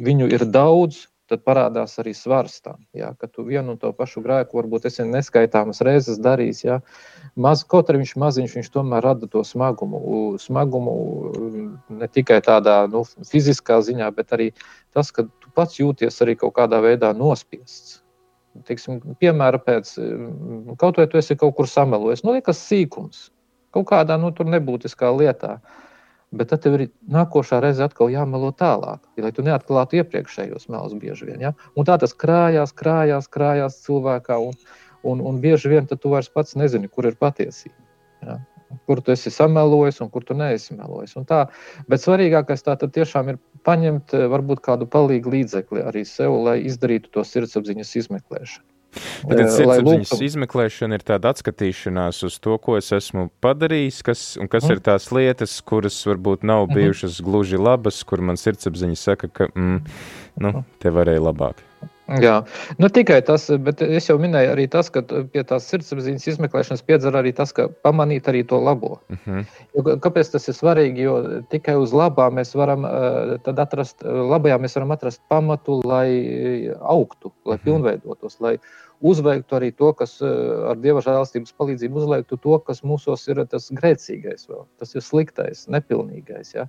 [0.00, 2.78] viņu ir daudz, tad parādās arī svars tam.
[2.94, 6.62] Ja, ka tu vienu un to pašu grēku varbūt esi neskaitāmas reizes darījis.
[6.64, 6.78] Ja.
[7.34, 10.00] Maz, kaut arī viņš maziņš, viņš tomēr rada to smagumu.
[10.40, 10.96] Smagumu
[11.90, 14.52] ne tikai tādā nu, fiziskā ziņā, bet arī
[14.94, 18.05] tas, ka tu pats jūties arī kaut kādā veidā nospiests
[18.66, 23.28] teiksim, piemēra pēc, mm, kaut vai tu esi kaut kur samelojis, nu, liekas sīkums,
[23.76, 25.58] kaut kādā, nu, nebūtiskā lietā.
[26.36, 31.28] Bet tad tev ir nākošā reize atkal jāmelo tālāk, lai tu neatklātu iepriekšējos melus bieži
[31.28, 31.44] vien.
[31.44, 31.52] Ja?
[31.78, 34.58] Un tā tas krājās, krājās, krājās cilvēkā, un,
[35.06, 37.78] un, un bieži vien tu vairs pats nezini, kur ir patiesība.
[38.26, 38.40] Ja?
[38.86, 41.16] Kur tu esi samelojis un kur tu neesi melojis.
[41.88, 47.12] Bet svarīgākais tā tiešām ir paņemt eh, varbūt kādu palīgu līdzekli arī sev, lai izdarītu
[47.14, 48.66] to sirdsapziņas izmeklēšanu.
[48.96, 50.24] Tagad eh, sirdsapziņas lūk...
[50.30, 54.76] izmeklēšana ir tāda atskatīšanās uz to, ko es esmu padarījis, kas, un kas mm.
[54.76, 56.78] ir tās lietas, kuras varbūt nav mhm.
[56.78, 57.30] bijušas mm -hmm.
[57.30, 59.82] gluži labas, kur man sirdsapziņa saka, ka mm,
[60.40, 61.62] nu, te varēja labāk.
[62.06, 62.36] Jā,
[62.78, 67.16] nu tikai tas, bet es jau minēju arī tas, ka pie tās sirdsapziņas izmeklēšanas piedzer
[67.18, 69.00] arī tas, ka pamanīt arī to labo.
[69.10, 69.38] Uh mhm.
[69.40, 69.64] -huh.
[69.74, 71.02] jo, kāpēc tas ir svarīgi?
[71.02, 77.32] Jo tikai uz labā mēs varam uh, atrast, labajā mēs varam atrast pamatu, lai augtu,
[77.44, 77.60] lai uh mhm.
[77.60, 77.64] -huh.
[77.64, 78.58] pilnveidotos, lai
[79.00, 84.48] uzveiktu arī to, kas ar dieva žēlastības palīdzību uzveiktu to, kas mūsos ir tas grēcīgais,
[84.48, 84.64] vēl.
[84.78, 86.54] tas ir sliktais, nepilnīgais.
[86.54, 86.66] Ja,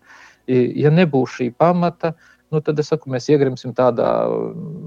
[0.48, 4.10] ja nebūs šī pamata, uh, nu, tad es saku, mēs iegrimsim tādā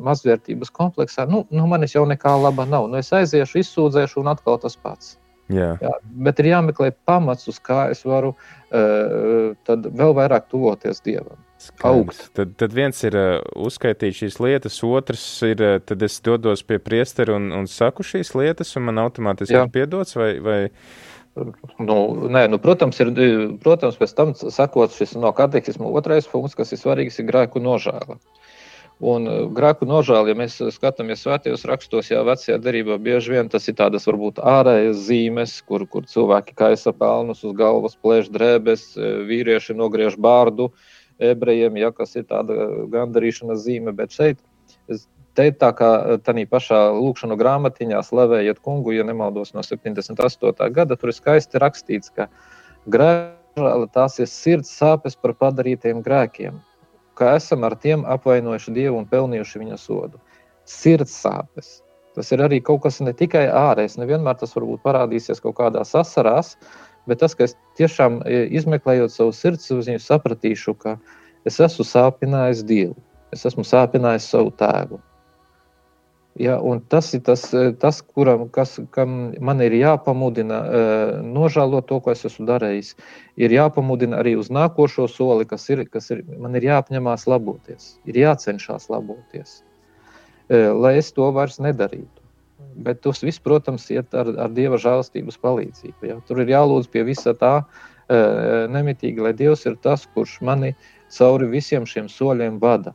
[0.07, 1.27] mazvērtības kompleksā.
[1.31, 2.89] Nu, nu manis jau nekā laba nav.
[2.91, 5.17] Nu, es aiziešu, izsūdzēšu, un atkal tas pats.
[5.51, 5.75] Jā.
[5.83, 5.93] Jā,
[6.27, 11.41] bet ir jāmeklē pamats, uz kā es varu uh, vēl vairāk tuvoties Dievam.
[12.37, 16.79] Tad, tad viens ir uh, uzskaitīt šīs lietas, otrs ir, uh, tad es dodos pie
[16.81, 20.61] priestera un, un saku šīs lietas, un man automātiski ir piedots, vai, vai
[21.79, 23.13] Nu, nē, nu, protams, ir,
[23.63, 28.19] protams, pēc tam sakot, šis no katehisma otrais punkts, kas ir svarīgs, ir grēku nožēla.
[29.01, 33.71] Un uh, grēku nožēla, ja mēs skatāmies svētajos rakstos, jau vecajā derībā, bieži vien tas
[33.71, 39.23] ir tādas varbūt ārējas zīmes, kur, kur cilvēki kaisa pelnus uz galvas, plēš drēbes, uh,
[39.31, 40.69] vīrieši nogriež bārdu
[41.21, 43.95] ebrejiem, ja, kas ir tāda gandarīšanas zīme.
[43.97, 44.43] Bet šeit
[44.91, 45.07] es
[45.39, 45.91] Te tā kā
[46.27, 50.71] tādā pašā lūkšanā grāmatiņā slavējiet kungu, ja nemaldos no 78.
[50.75, 52.27] gada, tur ir skaisti rakstīts, ka
[52.91, 56.59] grēka tās ir sirds sāpes par padarītiem grēkiem,
[57.15, 60.19] ka esam ar tiem apvainojuši Dievu un pelnījuši viņa sodu.
[60.67, 61.81] Sirds sāpes.
[62.15, 66.57] Tas ir arī kaut kas ne tikai ārējs, nevienmēr tas varbūt parādīsies kaut kādā sasarās,
[67.07, 70.97] bet tas, ka es tiešām e, izmeklējot savu sirdsapziņu, sapratīšu, ka
[71.47, 72.99] es esmu sāpinājis Dievu,
[73.31, 74.99] es esmu sāpinājis savu tēvu,
[76.39, 81.99] Ja, tas ir tas, eh, tas kuram, kas, kam man ir jāpamudina uh, nožēlot to,
[82.01, 82.95] ko es esmu darījis.
[83.37, 88.21] Ir jāpamudina arī uz nākošo soli, kas ir, kas ir man ir jāapņemās laboties, ir
[88.23, 89.65] jācenšas laboties,
[90.55, 92.23] uh, lai es to vairs nedarītu.
[92.79, 96.07] Bet tas viss, protams, iet ar, ar Dieva žēlstības palīdzību.
[96.07, 96.21] Ja?
[96.29, 97.65] Tur ir jālūdz pie visa tā
[98.11, 100.73] nemitīgi, lai Dievs ir tas, kurš mani
[101.15, 102.95] cauri visiem šiem soļiem vada.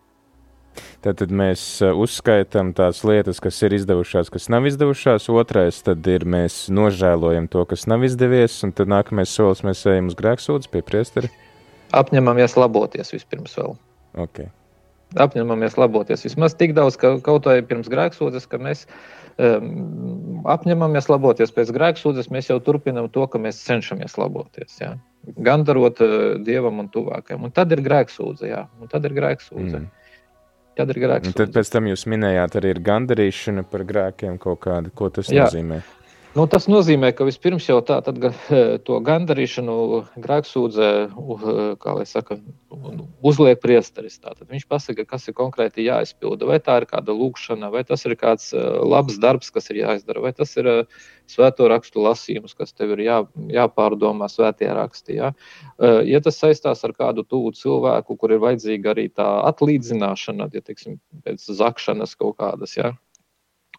[1.06, 5.30] Tad, tad mēs uzskaitām tās lietas, kas ir izdevušās, kas nav izdevušās.
[5.32, 10.12] Otrais, tad ir mēs nožēlojam to, kas nav izdevies, un tad nākamais solis mēs ejam
[10.12, 11.32] uz grēksūdzi pie priesteri.
[11.96, 13.76] Apņemamies laboties vispirms vēl.
[14.26, 14.50] Okay.
[15.22, 18.84] Apņemamies laboties vismaz tik daudz, ka kaut vai pirms grēksūdzes, ka mēs
[19.38, 24.80] um, apņemamies laboties pēc grēksūdzes, mēs jau turpinām to, ka mēs cenšamies laboties.
[24.82, 24.96] Jā.
[25.46, 27.48] Gan darot uh, dievam un tuvākajam.
[27.48, 29.86] Un tad ir grēksūdze, jā, un tad ir grēksūdze.
[29.86, 29.95] Mm.
[30.76, 31.36] Tad ir grēks.
[31.38, 34.92] Tad pēc tam jūs minējāt arī gandarīšanu par grēkiem kaut kādu.
[34.96, 35.46] Ko tas jā.
[35.46, 35.80] nozīmē?
[36.36, 38.18] Nu, tas nozīmē, ka vispirms jau tā, tad,
[38.88, 39.76] to gandarīšanu
[40.20, 40.90] grēksūdzē,
[42.12, 42.36] saka,
[43.24, 44.18] uzliek priesteris.
[44.20, 46.50] Tātad viņš pasaka, kas ir konkrēti jāizpilda.
[46.50, 50.34] Vai tā ir kāda lūkšana, vai tas ir kāds labs darbs, kas ir jāizdara, vai
[50.36, 50.70] tas ir
[51.32, 53.22] svēto rakstu lasījums, kas tev ir jā,
[53.56, 55.16] jāpārdomā svētie raksti.
[55.22, 55.32] Ja?
[56.04, 61.00] ja tas saistās ar kādu tuvu cilvēku, kur ir vajadzīga arī tā atlīdzināšana, ja teiksim,
[61.24, 62.76] pēc zakšanas kaut kādas.
[62.76, 62.92] Ja?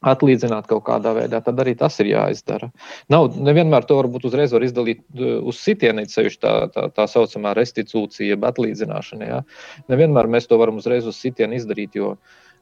[0.05, 2.71] Atlīdzināt kaut kādā veidā, tad arī tas ir jāizdara.
[3.13, 8.35] Nav nevienmēr to varbūt uzreiz var izdalīt uz sitienu, ceļš tā, tā, tā saucamā restitūcija,
[8.35, 9.31] jeb atlīdzināšana.
[9.31, 9.43] Ja?
[9.93, 12.17] Nevienmēr mēs to varam uzreiz uz sitienu izdarīt, jo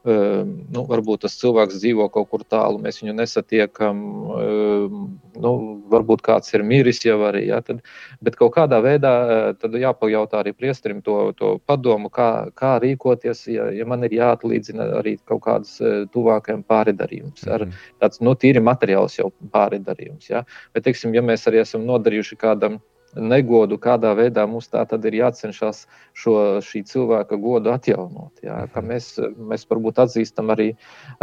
[0.04, 4.02] nu, varbūt tas cilvēks dzīvo kaut kur tālu, mēs viņu nesatiekam,
[4.36, 4.98] ehm,
[5.40, 5.52] nu,
[5.88, 7.46] varbūt kāds ir miris jau arī.
[7.48, 7.80] Ja, tad,
[8.24, 9.14] bet kaut kādā veidā
[9.48, 14.90] eh, jāpajautā arī priesterim to, to padomu, kā, kā rīkoties, ja, ja man ir jāatlīdzina
[15.00, 17.46] arī kaut kādas eh, tuvākajiem pāridarījums.
[17.48, 17.84] Ar mhm.
[18.04, 20.28] tāds nu, tīri materiāls jau pāridarījums.
[20.28, 20.44] Ja.
[20.76, 22.82] Bet, teiksim, ja mēs arī esam nodarījuši kādam
[23.16, 25.84] negodu, kādā veidā mums tā tad ir jācenšas
[26.16, 28.42] šo cilvēka godu atjaunot.
[28.44, 28.90] Jā, ka mhm.
[28.90, 29.10] mēs,
[29.52, 30.72] mēs varbūt atzīstam arī,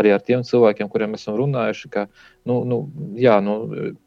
[0.02, 2.08] arī ar tiem cilvēkiem, kuriem esam runājuši, ka
[2.50, 2.82] nu, nu,
[3.20, 3.58] jā, nu,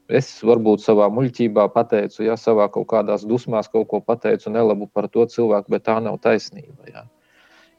[0.08, 5.08] es varbūt savā muļķībā pateicu, ja savā kaut kādās dusmās kaut ko pateicu nelabu par
[5.08, 6.90] to cilvēku, bet tā nav taisnība.
[6.90, 7.06] Jā.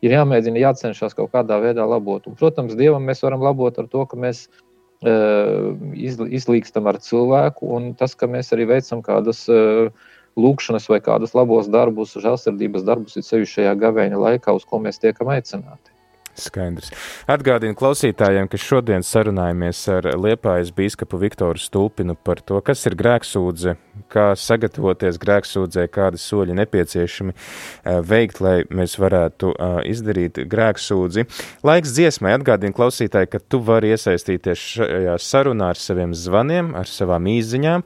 [0.03, 2.27] Ir jāmēģina, jācenšas kaut kādā veidā labot.
[2.29, 4.45] Un, protams, Dievam mēs varam labot ar to, ka mēs
[5.03, 9.45] izlīkstam ar cilvēku, un tas, ka mēs arī veicam kādas
[10.35, 14.99] lūkšanas vai kādus labos darbus, žēlsirdības darbus, ir sevišķi šajā gavēņa laikā, uz ko mēs
[14.99, 15.94] tiekam aicināti.
[16.39, 16.91] Skaidrs.
[17.31, 23.75] Atgādinu klausītājiem, ka šodien sarunājamies ar Liepājas bīskapu Viktoru Stulpinu par to, kas ir grēksūdze,
[24.11, 31.25] kā sagatavoties grēksūdzē, kādi soļi nepieciešami eh, veikt, lai mēs varētu eh, izdarīt grēksūdzi.
[31.65, 37.29] Laiks dziesmai atgādinu klausītāji, ka tu vari iesaistīties šajā sarunā ar saviem zvaniem, ar savām
[37.31, 37.85] īziņām.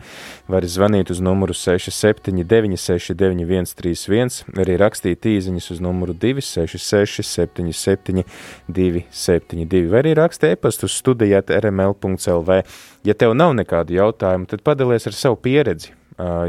[0.50, 8.26] Vari zvanīt uz numuru 679 691 31, arī rakstīt īziņas uz numuru 266 77
[8.68, 12.60] 272, vai arī raksta e-pastu studijāt rml.lv.
[13.08, 15.94] Ja tev nav nekādu jautājumu, tad padalies ar savu pieredzi,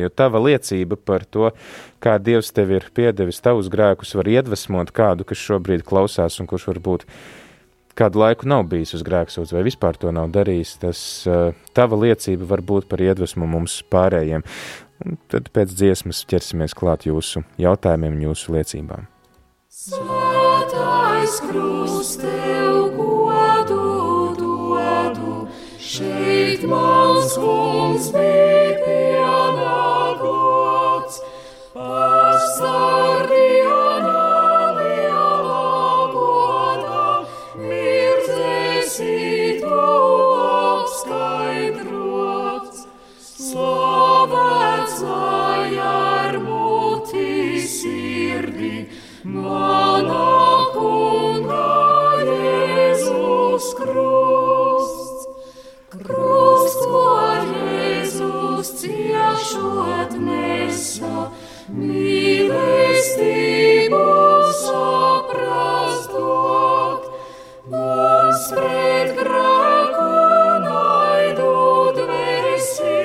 [0.03, 1.51] jo tava liecība par to,
[2.03, 6.71] kā Dievs tev ir piedevis tavus grēkus, var iedvesmot kādu, kas šobrīd klausās un kurš
[6.73, 7.07] varbūt
[8.01, 11.03] kādu laiku nav bijis uz grēksūdz vai vispār to nav darījis, tas
[11.77, 14.47] tava liecība var būt par iedvesmu mums pārējiem.
[15.01, 19.09] Un tad pēc dziesmas ķersimies klāt jūsu jautājumiem un jūsu liecībām.
[19.71, 20.30] Svētais
[21.39, 31.21] krust tev godu dodu, šeit mans kungs bija pienākots,
[31.77, 34.25] pastārdījānā
[34.79, 35.67] lielā
[36.15, 37.05] godā,
[37.63, 39.19] mirdzēsi
[39.63, 39.81] tu
[40.49, 42.79] apskaidrots,
[43.37, 47.31] slavēts lai ar muti
[47.77, 48.77] sirdī,
[49.25, 50.60] Mana
[53.81, 55.25] krusts,
[55.95, 57.05] krusts, ko
[57.51, 61.17] Jēzus ciešot nesa,
[61.73, 63.23] mīlestību
[64.61, 67.03] saprast dot,
[67.73, 70.11] mums pret grēku
[70.67, 71.55] naidu
[72.01, 72.99] dvēsi,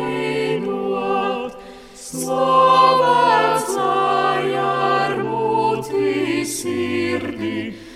[2.04, 2.73] Slavēts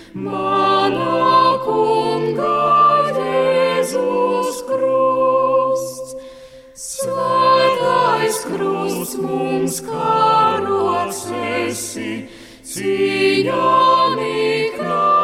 [0.08, 6.14] sirdī, manā kunga Jēzus krusts.
[6.74, 12.28] Svētais krusts mums karots esi,
[12.64, 15.17] cīņā niknā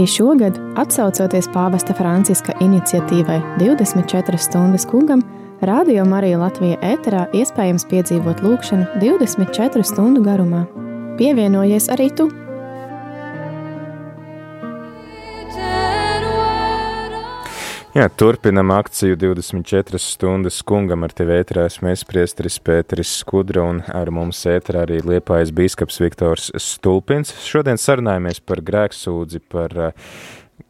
[0.00, 5.20] Arī šogad, atsaucoties pāvesta Franciska iniciatīvai 24 stundas kungam,
[5.60, 10.64] Radio Marija Latvija ēterā iespējams piedzīvot lūkšanu 24 stundu garumā.
[11.20, 12.30] Pievienojies arī tu!
[18.00, 21.66] Jā, turpinam akciju 24 stundas kungam ar tevi ēterā.
[21.68, 27.34] Esmu es priesteris Pēteris Skudra un ar mums ēterā arī liepājas bīskaps Viktors Stulpins.
[27.44, 30.06] Šodien sarunājamies par grēksūdzi, par uh,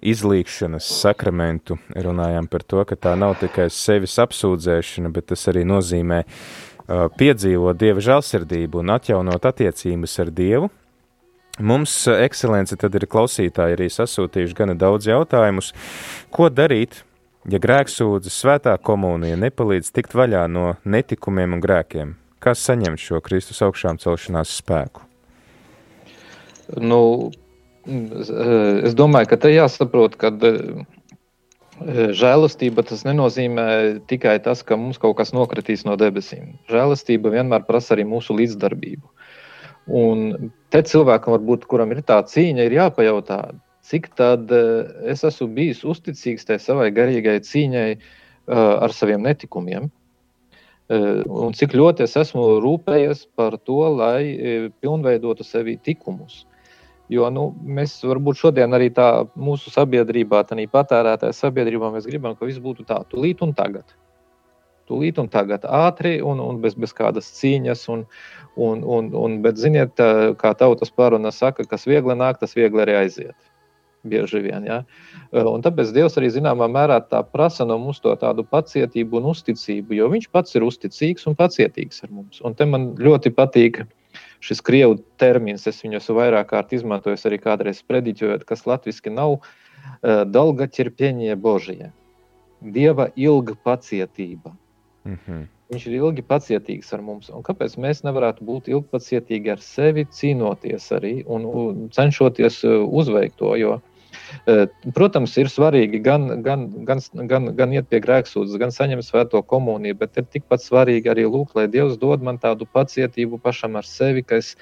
[0.02, 1.76] izlīkšanas sakramentu.
[1.94, 7.78] Runājām par to, ka tā nav tikai sevis apsūdzēšana, bet tas arī nozīmē uh, piedzīvot
[7.78, 10.72] Dieva žēlsirdību un atjaunot attiecības ar Dievu.
[11.62, 15.70] Mums, ekscelence, tad ir klausītāji arī sasūtījuši gana daudz jautājumus,
[16.34, 17.04] ko darīt,
[17.48, 22.14] ja grēksūdzes svētā komunija nepalīdz tikt vaļā no netikumiem un grēkiem.
[22.40, 25.04] Kā saņemt šo Kristus augšām celšanās spēku?
[26.80, 27.30] Nu,
[27.86, 30.30] es domāju, ka te jāsaprot, ka
[32.16, 33.66] žēlastība tas nenozīmē
[34.08, 36.58] tikai tas, ka mums kaut kas nokritīs no debesīm.
[36.70, 39.08] Žēlastība vienmēr prasa arī mūsu līdzdarbību.
[39.90, 43.40] Un te cilvēkam, varbūt, kuram ir tā cīņa, ir jāpajautā,
[43.90, 44.52] cik tad
[45.10, 47.88] es esmu bijis uzticīgs tai savai garīgai cīņai
[48.50, 49.90] ar saviem netikumiem.
[50.90, 56.44] Un cik ļoti es esmu rūpējies par to, lai pilnveidotu sevi tikumus.
[57.10, 57.48] Jo nu,
[57.78, 62.86] mēs varbūt šodien arī tā mūsu sabiedrībā, tā patērētāja sabiedrībā, mēs gribam, ka viss būtu
[62.86, 63.96] tā, tūlīt un tagad.
[64.90, 67.82] Tūlīt un tagad ātri un, un bez, bez kādas cīņas.
[67.94, 68.04] Un,
[68.54, 69.98] un, un, un, bet, ziniet,
[70.38, 73.49] kā tautas pāruna saka, kas viegli nāk, tas viegli arī aiziet
[74.02, 74.64] bieži vien.
[74.66, 74.80] Ja?
[75.32, 77.00] Un tāpēc Dievs arī zināmā mērā
[77.32, 82.04] prasa no mums to tādu pacietību un uzticību, jo Viņš pats ir uzticīgs un pacietīgs
[82.04, 82.40] ar mums.
[82.44, 83.84] Un te man ļoti patīk
[84.40, 89.38] šis krievu termins, es viņu esmu vairāk kārt izmantojis arī kādreiz prediķojot, kas latviešu nav
[90.32, 91.92] dolga ķirpieņie božie.
[92.60, 94.52] Dieva ilga pacietība.
[95.04, 95.46] Mm -hmm.
[95.70, 97.28] Viņš ir ilgi pacietīgs ar mums.
[97.30, 103.54] Un kāpēc mēs nevarētu būt ilgpacietīgi ar sevi, cīnoties arī un, un cenšoties uzveikt to?
[103.56, 103.80] Jo
[104.96, 109.98] Protams, ir svarīgi gan, gan, gan, gan, gan iet pie grēksūdzes, gan saņemt svēto komuniju,
[110.00, 114.24] bet ir tikpat svarīgi arī lūgt, lai Dievs dod man tādu pacietību pašam ar sevi,
[114.26, 114.54] ka es,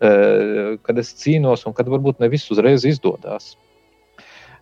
[0.00, 3.54] kad es cīnos un kad varbūt ne viss uzreiz izdodas.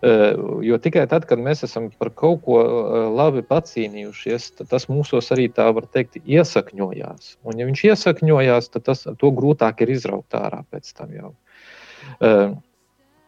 [0.05, 2.59] Jo tikai tad, kad mēs esam par kaut ko
[3.15, 7.39] labi pacīnījušies, tas mūsos arī tā var teikt, iesakņojās.
[7.47, 11.33] Un, ja viņš iesakņojās, tad tas, to grūtāk ir izraukt ārā pēc tam jau.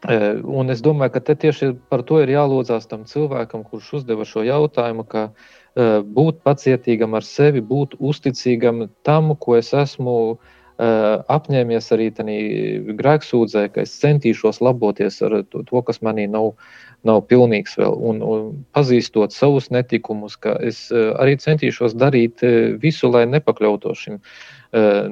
[0.07, 5.07] Un es domāju, ka tieši par to ir jālūdzās tam cilvēkam, kurš uzdeva šo jautājumu,
[5.09, 5.31] ka
[5.77, 10.39] būt pacietīgam ar sevi, būt uzticīgam tam, ko es esmu
[10.79, 12.11] apņēmies arī
[13.01, 16.53] grēksūdzē, ka es centīšos laboties ar to, to kas manī nav,
[17.03, 22.45] nav pilnīgs vēl, un, un pazīstot savus netikumus, ka es arī centīšos darīt
[22.83, 24.21] visu, lai nepakļautos šim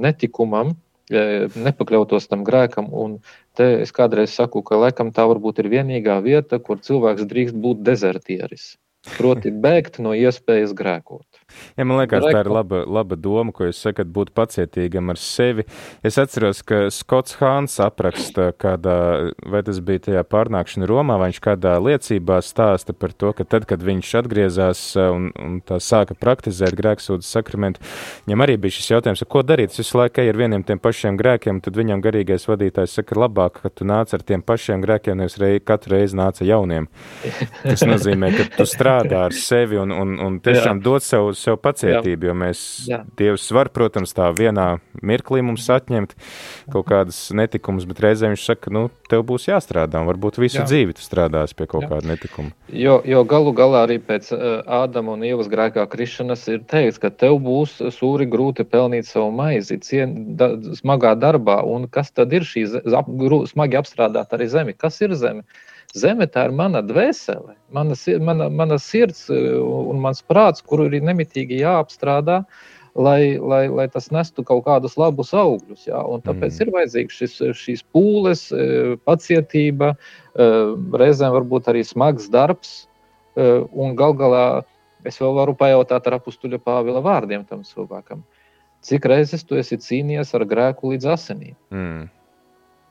[0.04, 0.76] netikumam,
[1.10, 2.88] nepakļautos tam grēkam.
[2.92, 3.18] Un
[3.56, 7.82] te es kādreiz saku, ka laikam tā varbūt ir vienīgā vieta, kur cilvēks drīkst būt
[7.84, 8.76] dezertieris.
[9.18, 11.33] Proti, bēgt no iespējas grēkot.
[11.78, 15.66] Ja, man liekas, tā ir laba, laba doma, ko jūs sakat, būt pacietīgam ar sevi.
[16.06, 18.96] Es atceros, ka Skots Hāns apraksta kādā,
[19.50, 23.66] vai tas bija tajā pārnākšana Romā, vai viņš kādā liecībā stāsta par to, ka tad,
[23.70, 27.82] kad viņš atgriezās uh, un, un tā sāka praktizēt grēksūdas sakramentu,
[28.28, 29.74] viņam arī bija šis jautājums, ko darīt.
[29.74, 33.72] Es visu laiku ar vieniem tiem pašiem grēkiem, tad viņam garīgais vadītājs saka, labāk, ka
[33.72, 36.88] tu nāc ar tiem pašiem grēkiem, nevis rei, katru reizi nāc ar jauniem.
[37.64, 40.84] Tas nozīmē, ka tu strādā ar sevi un, un, un tiešām Jā.
[40.84, 42.30] dod sev, sev pacietību, Jā.
[42.30, 43.00] jo mēs, Jā.
[43.18, 46.14] Dievs var, protams, tā vienā mirklī mums atņemt
[46.72, 50.66] kaut kādas netikumus, bet reizē viņš saka, nu, tev būs jāstrādā, un varbūt visu Jā.
[50.68, 51.92] dzīvi tu strādās pie kaut Jā.
[51.94, 52.54] kāda netikuma.
[52.72, 54.32] Jo, jo galu galā arī pēc
[54.64, 59.78] Ādama un Ievas grēkā krišanas ir teikts, ka tev būs sūri grūti pelnīt savu maizi
[59.84, 62.66] cien, da, smagā darbā, un kas tad ir šī
[62.96, 64.76] ap, grū, smagi apstrādāt arī zemi?
[64.76, 65.44] Kas ir zeme?
[65.94, 67.94] Zeme tā ir mana dvēsele, mana,
[68.26, 72.40] mana, mana sirds e, un mans prāts, kuru ir nemitīgi jāapstrādā,
[72.98, 75.86] lai, lai, lai tas nestu kaut kādus labus augļus.
[75.86, 76.02] Ja?
[76.02, 76.64] Un tāpēc mm.
[76.64, 80.48] ir vajadzīgs šis, šīs pūles, e, pacietība, e,
[80.98, 82.74] reizēm varbūt arī smags darbs.
[83.34, 84.44] Un gal galā
[85.02, 88.20] es vēl varu pajautāt ar apstuļa Pāvila vārdiem tam cilvēkam.
[88.86, 91.56] Cik reizes tu esi cīnījies ar grēku līdz asinīm?
[91.74, 92.04] Mm.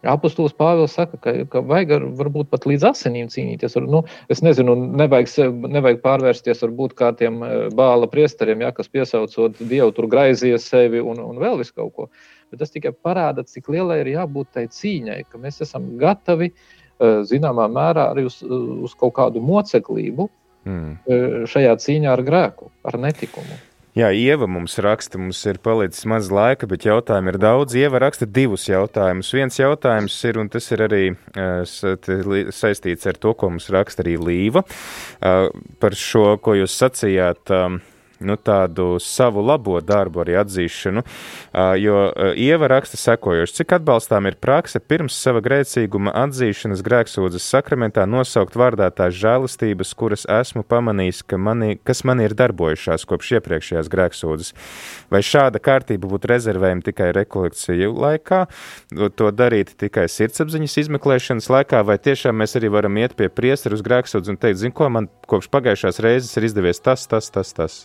[0.03, 3.77] Apostols Pāvils saka, ka, ka vajag ar, varbūt pat līdz asinīm cīnīties.
[3.79, 5.31] Ar, nu, es nezinu, nevajag,
[5.71, 10.99] nevajag pārvērsties varbūt kā tiem e, bāla priesteriem, ja, kas piesaucot Dievu, tur graizies sevi
[10.99, 12.09] un, un vēl visu kaut ko.
[12.51, 16.55] Bet tas tikai parāda, cik lielai ir jābūt tai cīņai, ka mēs esam gatavi e,
[17.29, 20.27] zināmā mērā arī uz, uz kaut kādu moceklību
[20.67, 21.47] mm.
[21.49, 23.59] Šajā cīņā ar grēku, ar netikumu.
[23.93, 27.75] Jā, Ieva mums raksta, mums ir palicis maz laika, bet jautājumu ir daudz.
[27.77, 29.29] Ieva raksta divus jautājumus.
[29.37, 31.61] Viens jautājums ir, un tas ir arī uh,
[32.57, 35.45] saistīts ar to, ko mums raksta arī Līva, uh,
[35.77, 37.53] par šo, ko jūs sacījāt.
[38.23, 41.03] Nu, tādu savu labo darbu arī atzīšanu,
[41.81, 41.97] jo
[42.39, 48.87] Ieva raksta sekojoši, cik atbalstām ir prakse pirms sava grēcīguma atzīšanas grēksūdzes sakramentā nosaukt vārdā
[48.95, 54.53] tās žēlastības, kuras esmu pamanījis, ka mani, kas man ir darbojušās kopš iepriekšējās grēksūdzes.
[55.13, 58.43] Vai šāda kārtība būtu rezervējama tikai rekolekciju laikā,
[59.19, 63.85] to darīt tikai sirdsapziņas izmeklēšanas laikā, vai tiešām mēs arī varam iet pie priesteru uz
[63.85, 67.83] grēksūdzi un teikt, zinu, ko man kopš pagājušās reizes ir izdevies tas, tas, tas, tas.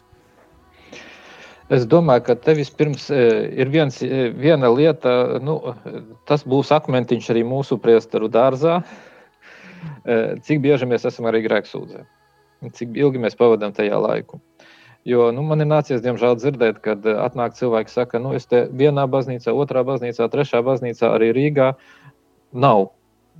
[1.68, 3.24] Es domāju, ka te vispirms e,
[3.60, 5.12] ir viens, e, viena lieta,
[5.44, 5.58] nu,
[6.28, 8.78] tas būs akmentiņš arī mūsu priesteru dārzā.
[10.08, 10.16] E,
[10.46, 12.06] cik bieži mēs esam arī grēksūdzē?
[12.72, 14.40] Cik ilgi mēs pavadām tajā laiku?
[15.08, 19.04] Jo nu, man ir nācies, diemžēl, dzirdēt, kad atnāk cilvēki, saka, nu, es te vienā
[19.08, 21.74] baznīcā, otrā baznīcā, trešā baznīcā, arī Rīgā
[22.56, 22.88] nav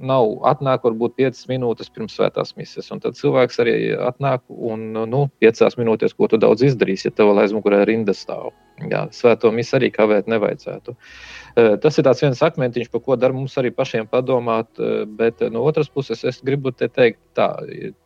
[0.01, 2.90] nav atnāk varbūt 5 minūtes pirms svētās misijas.
[2.94, 3.74] Un tad cilvēks arī
[4.09, 8.53] atnāk un nu, 5 minūtēs, ko tu daudz izdarīsi, ja tev aizmugurē rinda stāv.
[8.78, 10.94] Jā, svēto misiju arī kavēt nevajadzētu.
[10.94, 15.64] E, tas ir viens akmentiņš, par ko dar mums arī pašiem padomāt, e, bet no
[15.66, 17.51] otras puses es gribu te teikt, tā,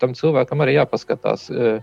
[0.00, 1.50] tam cilvēkam arī jāpaskatās.
[1.50, 1.76] E,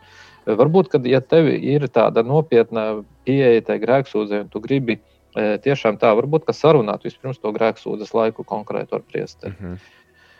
[0.49, 4.97] varbūt, kad ja tev ir tāda nopietna pieeja tai grēksūdzei, un tu gribi
[5.37, 9.53] tiešām tā, varbūt, ka sarunāt vispirms to grēksūdzes laiku konkrēti ar priesteri.
[9.53, 9.98] Mm -hmm.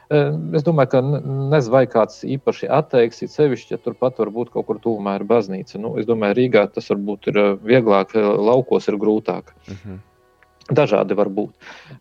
[0.10, 4.80] Es domāju, ka nezinu, vai kāds īpaši atteiks, it sevišķi, ja turpat varbūt kaut kur
[4.82, 5.78] tuvumā ir baznīca.
[5.78, 9.53] Nu, es domāju, Rīgā tas varbūt ir vieglāk, laukos ir grūtāk.
[9.68, 9.82] Uh mhm.
[9.84, 10.05] -huh.
[10.70, 11.53] Dažādi var būt.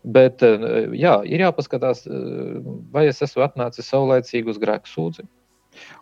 [0.03, 0.41] Bet
[0.93, 2.03] jā, ir jāpaskatās,
[2.93, 5.25] vai es esmu atnācis saulēcīgi uz grēksūdzi.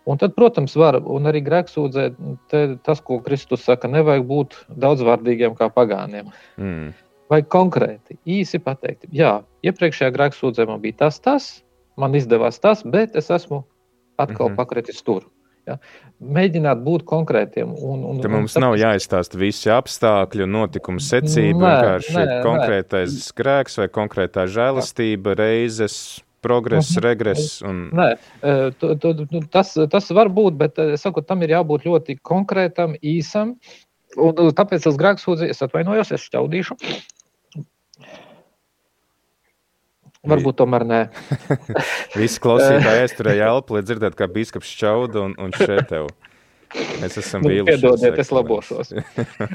[0.08, 2.08] Un tad, protams, var arī grēksūdzē
[2.84, 6.32] tas, ko Kristus saka, nevajag būt daudzvārdīgiem kā pagāniem.
[6.58, 6.94] Mm.
[7.32, 11.50] Vai konkrēti, īsi pateikt, jā, iepriekšējā grēksūdzē man bija tas, tas,
[11.98, 13.64] man izdevās tas, bet es esmu
[14.18, 14.62] atkal mm -hmm.
[14.62, 15.28] pakritis tur.
[15.68, 15.78] Ja?
[16.24, 17.74] Mēģināt būt konkrētiem.
[17.76, 21.60] Un, un, Tad mums un nav jāizstāsta visi apstākļi un notikumu secība.
[21.60, 23.36] Nē, vienkārši nē, konkrētais nē.
[23.42, 25.98] grēks vai konkrētā žēlastība, reizes,
[26.42, 27.04] progress, mhm.
[27.04, 27.60] regress.
[27.68, 27.84] Un...
[27.98, 28.08] Nē,
[28.42, 32.20] e, tu, tu, tu, tas, tas var būt, bet e, saku, tam ir jābūt ļoti
[32.26, 33.58] konkrētam, īsam.
[34.16, 36.78] Un, tāpēc tas grēks, es atvainojos, es šķaudīšu.
[40.28, 41.02] Varbūt tomēr nē.
[42.20, 46.10] Visi klausītāji aizturēja elpu, lai dzirdētu, kā biskups šķauda un, un šeit tev.
[47.02, 47.80] Mēs esam nu, vīlušies.
[47.80, 48.90] Piedodiet, es labošos.
[48.92, 49.54] uh,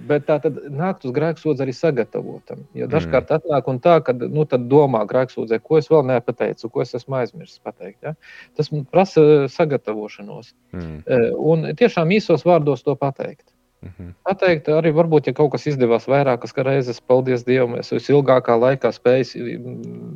[0.10, 2.64] bet tā tad nākt uz grēksūdzi arī sagatavotam.
[2.76, 3.38] Jo dažkārt mm.
[3.38, 7.62] atnāk un tā, ka nu, domā grēksūdzē, ko es vēl nepateicu, ko es esmu aizmirsis
[7.62, 8.00] pateikt.
[8.02, 8.16] Ja?
[8.58, 10.50] Tas prasa sagatavošanos.
[10.74, 10.98] Mm.
[11.06, 13.46] Uh, un tiešām īsos vārdos to pateikt.
[13.84, 14.14] Mhm.
[14.26, 19.58] Pateikt, arī varbūt, ja kaut kas izdevās vairākas reizes, paldies Dievam, es ilgākā laikā spēju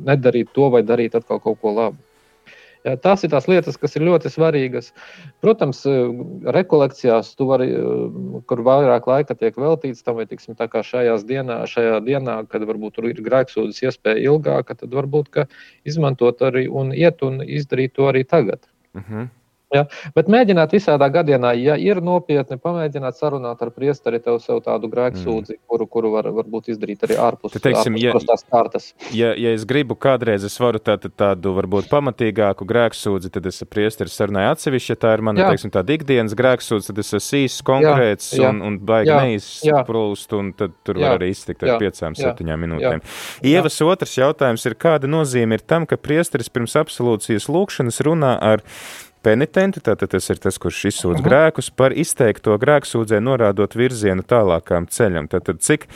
[0.03, 2.01] nedarīt to vai darīt atkal kaut ko labu.
[2.83, 4.89] Jā, tās ir tās lietas, kas ir ļoti svarīgas.
[5.43, 5.85] Protams,
[6.55, 7.69] rekolekcijās, vari,
[8.49, 12.65] kur vairāk laika tiek veltīts tam, vai tiksim, tā kā šajās dienā, šajā dienā, kad
[12.67, 15.45] varbūt tur ir grēksūdzes iespēja ilgāka, tad varbūt
[15.87, 18.67] izmantot arī un iet un izdarīt to arī tagad.
[18.93, 19.15] Uh mhm.
[19.21, 19.31] -huh.
[19.73, 19.85] Ja?
[20.15, 25.57] Bet mēģināt visādā gadījumā, ja ir nopietni, pamēģināt sarunāt ar priesteri tev sev tādu grēksūdzi,
[25.57, 25.61] mm.
[25.69, 28.89] kuru, kuru var, varbūt izdarīt arī ārpus, Te, teiksim, ārpus ja, kārtas.
[29.15, 33.71] Ja, ja es gribu kādreiz, es varu tā, tādu varbūt pamatīgāku grēksūdzi, tad es ar
[33.73, 35.53] priesteri sarunāju atsevišķi, ja tā ir mana, jā.
[35.53, 40.35] teiksim, tāda ikdienas grēksūdzi, tad es esmu īsts, konkrēts jā, jā, un, un baigi neizprūst,
[40.37, 43.01] un tad tur jā, var arī iztikt ar jā, piecām, jā, septiņām minūtēm.
[43.01, 43.87] Jā, Ievas jā.
[43.89, 48.63] otrs jautājums ir, kāda nozīme ir tam, ka priesteris pirms absolūcijas lūkšanas runā ar
[49.23, 51.27] penitenti, tātad tas ir tas, kurš izsūdz Aha.
[51.27, 55.29] grēkus, par izteikto grēksūdzē norādot virzienu tālākām ceļam.
[55.31, 55.87] Tātad cik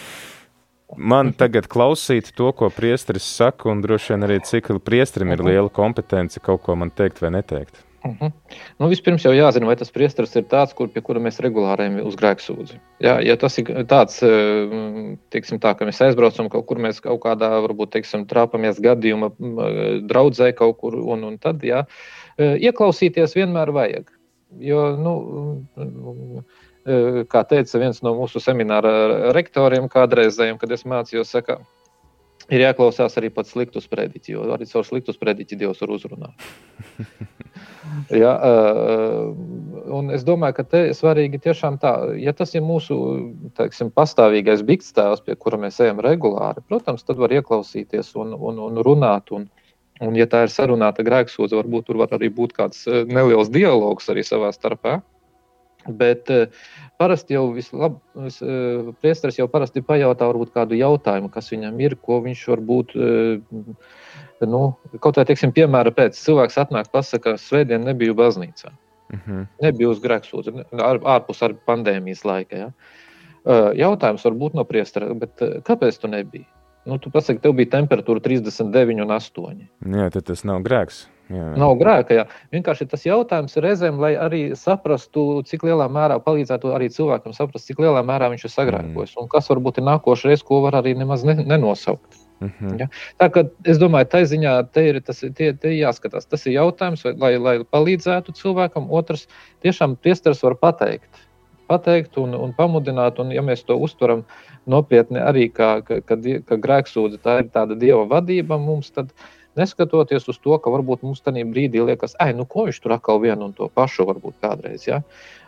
[0.95, 5.69] man tagad klausīt to, ko priesteris saka, un droši vien arī cik priesterim ir liela
[5.73, 7.84] kompetence kaut ko man teikt vai neteikt.
[8.07, 8.25] Uh mhm.
[8.25, 8.32] -huh.
[8.80, 12.07] nu, vispirms jau jāzina, vai tas priesteris ir tāds, kur, pie kura mēs regulāri ejam
[12.07, 12.78] uz grēksūdzi.
[13.01, 17.19] Jā, ja tas ir tāds, eh, teiksim, tā, ka mēs aizbraucam kaut kur, mēs kaut
[17.19, 19.32] kādā, varbūt, teiksim, trāpamies gadījuma
[20.07, 21.86] draudzē kaut kur, un, un tad, jā,
[22.38, 24.11] Ieklausīties vienmēr vajag.
[24.63, 25.13] Jo, nu,
[27.31, 31.57] kā teica viens no mūsu semināra rektoriem, kādreizējiem, kad es mācījos, saka,
[32.47, 36.47] ir jāklausās arī pats sliktu sprediķi, jo arī caur sliktu sprediķi Dievs var uzrunāt.
[38.21, 38.33] ja,
[39.97, 42.97] un es domāju, ka te svarīgi tiešām tā, ja tas ir mūsu
[43.59, 48.83] teiksim, pastāvīgais bigstēvs, pie kura mēs ejam regulāri, protams, tad var ieklausīties un, un, un
[48.85, 49.33] runāt.
[49.35, 49.49] Un,
[50.03, 54.09] Un, ja tā ir sarunāta grēksūdze, varbūt tur var arī būt kāds eh, neliels dialogs
[54.13, 54.99] arī savā starpā.
[55.87, 56.49] Bet uh,
[56.99, 62.19] parasti jau vislabākais eh, priesteris jau parasti pajautā varbūt kādu jautājumu, kas viņam ir, ko
[62.25, 62.91] viņš varbūt,
[64.51, 64.61] nu,
[64.99, 68.73] kaut kā, teiksim, piemēra pēc cilvēks atnāk pasaka, svētdien nebiju baznīcā.
[69.13, 69.23] Mhm.
[69.23, 69.47] -huh.
[69.63, 72.65] Nebiju uz grēksūdzi, ār, ārpus ar pandēmijas laika.
[72.65, 72.69] Ja?
[73.79, 76.45] Jautājums varbūt no priestera, bet kāpēc tu nebiji?
[76.88, 79.61] Nu, tu pasaki, tev bija temperatūra 39 un 8.
[79.97, 81.05] Jā, tad tas nav grēks.
[81.27, 81.47] Jā.
[81.59, 82.15] Nav grēka.
[82.15, 82.25] Jā.
[82.55, 87.81] Vienkārši tas jautājums reizēm, lai arī saprastu, cik lielā mērā palīdzētu arī cilvēkam saprast, cik
[87.83, 89.17] lielā mērā viņš ir sagrēkojis.
[89.17, 89.25] Mm.
[89.25, 92.23] Un kas varbūt ir nākošais, ko var arī nemaz ne, nenosaukt.
[92.39, 92.79] Mm -hmm.
[92.79, 92.88] ja?
[93.19, 96.29] Tā kā es domāju, tā ziņā te ir tas, tie, te jāskatās.
[96.29, 98.91] Tas ir jautājums, lai, lai palīdzētu cilvēkam.
[98.91, 99.27] Otrs,
[99.65, 101.09] tiešām priesteris var pateikt,
[101.67, 104.23] pateikt un, un pamudināt, un ja mēs to uztveram
[104.68, 109.11] nopietni arī, kā, ka, ka, ka grēksūdze tā ir tāda dieva vadība mums, tad
[109.57, 113.22] neskatoties uz to, ka varbūt mums tajā brīdī liekas, ai, nu ko viņš tur atkal
[113.24, 114.88] vienu un to pašu varbūt kādreiz.
[114.89, 115.01] Ja?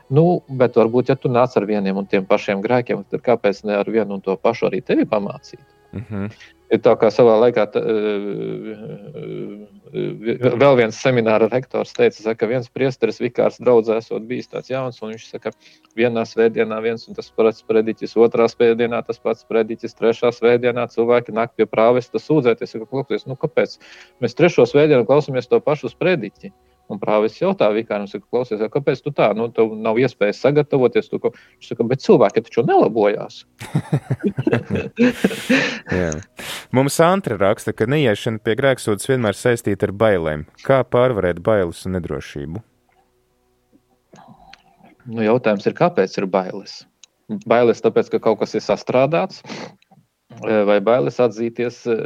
[0.10, 3.78] Nu, bet varbūt, ja tu nāc ar vieniem un tiem pašiem grēkiem, tad kāpēc ne
[3.78, 5.62] ar vienu un to pašu arī tevi pamācīt?
[5.94, 6.32] Mm -hmm.
[6.70, 7.82] Ir tā kā savā laikā tā,
[10.62, 15.16] vēl viens semināra rektors teica, ka viens priesteris vikārs draudzē esot bijis tāds jauns, un
[15.16, 15.54] viņš saka,
[15.98, 21.34] vienā svētdienā viens un tas pats prediķis, otrā svētdienā tas pats prediķis, trešā svētdienā cilvēki
[21.34, 23.80] nāk pie prāvesta sūdzēties, ka, klausies, nu kāpēc
[24.22, 26.54] mēs trešo svētdienu klausamies to pašu sprediķi?
[26.90, 31.20] Un prāvis jautā Vikāram, saka, klausies, kāpēc tu tā, nu, tev nav iespējas sagatavoties, tu,
[31.22, 33.44] viņš saka, bet cilvēki taču nelabojās.
[36.76, 40.48] Mums Antra raksta, ka neiešana pie grēksūdas vienmēr saistīta ar bailēm.
[40.66, 42.64] Kā pārvarēt bailes un nedrošību?
[45.10, 46.74] Nu, jautājums ir, kāpēc ir bailes?
[47.50, 49.44] Bailes tāpēc, ka kaut kas ir sastrādāts,
[50.38, 51.98] vai bailes atzīties uh,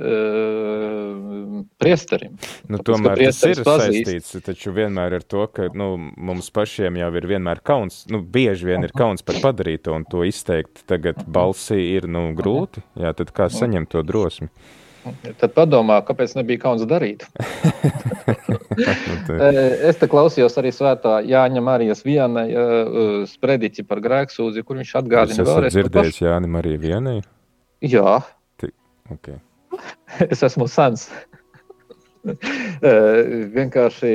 [1.82, 2.38] priesterim.
[2.72, 4.08] Nu, Tāpēc, tomēr tas ir pazīst.
[4.08, 8.72] saistīts taču vienmēr ar to, ka nu, mums pašiem jau ir vienmēr kauns, nu, bieži
[8.72, 12.86] vien ir kauns par padarīto, un to izteikt tagad balsī ir nu, grūti.
[13.04, 14.50] Jā, tad kā saņemt to drosmi?
[15.04, 17.26] Tad padomā, kāpēc nebija kauns darīt.
[18.80, 19.36] Nu,
[19.90, 22.48] es te klausījos arī svētā Jāņa Marijas viena
[23.28, 25.74] sprediķi par grēksūdzi, kur viņš atgādina vēlreiz.
[25.74, 27.20] Es esmu dzirdējis Jāni Mariju vienai.
[27.84, 28.18] Jā,
[29.12, 29.40] okay.
[30.30, 31.10] es esmu sens.
[32.24, 33.18] Eh,
[33.52, 34.10] vienkārši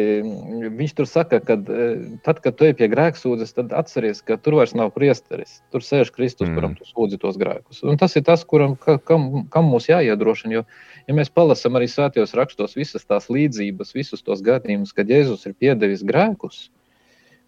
[0.77, 4.57] viņš tur saka, ka eh, tad, kad tu ej pie grēksūdzes, tad atceries, ka tur
[4.57, 5.59] vairs nav priesteris.
[5.73, 6.57] Tur sēž Kristus, mm.
[6.57, 7.83] kuram tu sūdzi tos grēkus.
[7.85, 10.57] Un tas ir tas, kuram, ka, kam, kam mums jāiedrošina.
[10.57, 10.65] Jo,
[11.05, 15.57] ja mēs palasām arī svētajos rakstos visas tās līdzības, visus tos gadījumus, kad Jēzus ir
[15.61, 16.69] piedevis grēkus,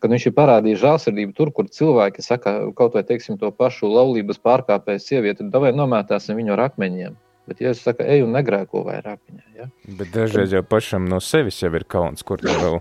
[0.00, 4.40] kad viņš ir parādījis žēlsirdību tur, kur cilvēki saka, kaut vai teiksim, to pašu laulības
[4.42, 7.18] pārkāpēju sievieti, tad vai nomētāsim viņu ar akmeņiem.
[7.50, 9.48] Bet, ja es saku, ej un negrēko vairāk viņai.
[9.58, 9.68] Ja?
[9.98, 12.80] Bet dažreiz jau pašam no sevis jau ir kauns, kur to vēl.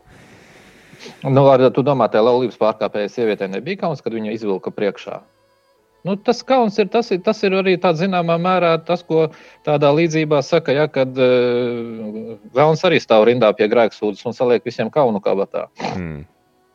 [1.24, 5.22] Nu, ar, tu domā, tā laulības pārkāpēja sievietē nebija kauns, kad viņa izvilka priekšā.
[6.08, 9.28] Nu, tas kauns ir tas, ir, tas ir arī tādā zināmā mērā tas, ko
[9.68, 14.92] tādā līdzībā saka, ja, kad uh, Vēlns arī stāv rindā pie grēksūdzes un saliek visiem
[14.94, 15.68] kaunu kabatā.
[15.96, 16.22] Mm.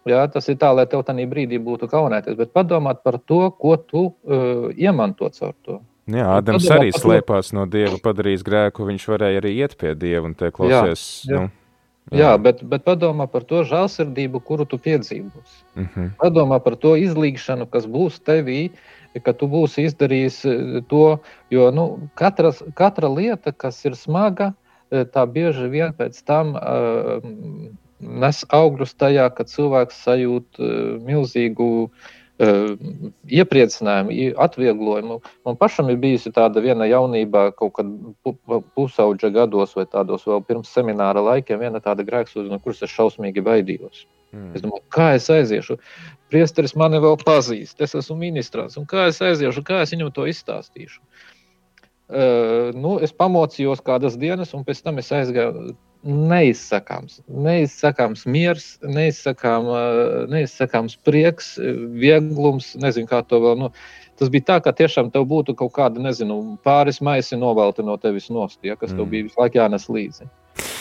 [0.04, 3.76] Jā, tas ir tā, lai tev tajā brīdī būtu kaunēties, bet padomāt par to, ko
[3.80, 5.80] tu uh, iemanto caur to.
[6.04, 8.84] Jā, Ādams arī slēpās no dieva, padarījis grēku.
[8.84, 11.04] Viņš varēja arī iet pie dieva un te klausies.
[11.24, 11.44] Jā, jā.
[11.44, 12.18] Nu, jā.
[12.20, 15.56] jā bet, bet padomā par to žēlsirdību, kuru tu piedzīvosi.
[15.72, 15.88] Uh mhm.
[15.94, 16.10] -huh.
[16.20, 18.70] Padomā par to izlīgšanu, kas būs tevī,
[19.24, 20.42] ka tu būsi izdarījis
[20.88, 21.18] to.
[21.50, 24.52] Jo nu, katras, katra lieta, kas ir smaga,
[24.90, 26.54] tā bieži vien pēc tam.
[26.54, 27.72] Uh,
[28.04, 30.74] nes augļus tajā, ka cilvēks sajūt uh,
[31.04, 32.10] milzīgu uh,
[33.30, 35.20] iepriecinājumu, atvieglojumu.
[35.46, 37.92] Man pašam ir bijusi tāda viena jaunībā, kaut kad
[38.74, 43.44] pusauģa gados vai tādos vēl pirms semināra laikiem, viena tāda grēksūdzība, no kuras es šausmīgi
[43.44, 44.04] baidījos.
[44.34, 44.50] Mm.
[44.56, 45.78] Es domāju, kā es aiziešu?
[46.32, 50.26] Priesteris mani vēl pazīst, es esmu ministrs, un kā es aiziešu, kā es viņam to
[50.30, 51.00] izstāstīšu?
[52.04, 55.72] Uh, nu, es pamocījos kādas dienas, un pēc tam es aizgāju
[56.04, 59.68] neizsakāms, neizsakāms miers, neizsakām,
[60.32, 61.54] neizsakāms prieks,
[61.98, 63.58] vieglums, nezinu, kā to vēl.
[63.64, 63.72] Nu,
[64.20, 68.30] tas bija tā, ka tiešām tev būtu kaut kāda, nezinu, pāris maisi novelti no tevis
[68.32, 69.00] nost, ja, kas mm.
[69.00, 70.30] tev bija visu laiku jānes līdzi.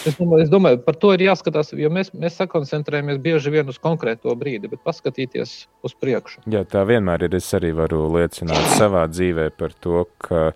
[0.03, 3.79] Es domāju, es domāju, par to ir jāskatās, jo mēs, mēs sakoncentrējamies bieži vien uz
[3.81, 5.53] konkrēto brīdi, bet paskatīties
[5.87, 6.43] uz priekšu.
[6.51, 7.37] Jā, tā vienmēr ir.
[7.39, 10.51] Es arī varu liecināt savā dzīvē par to, ka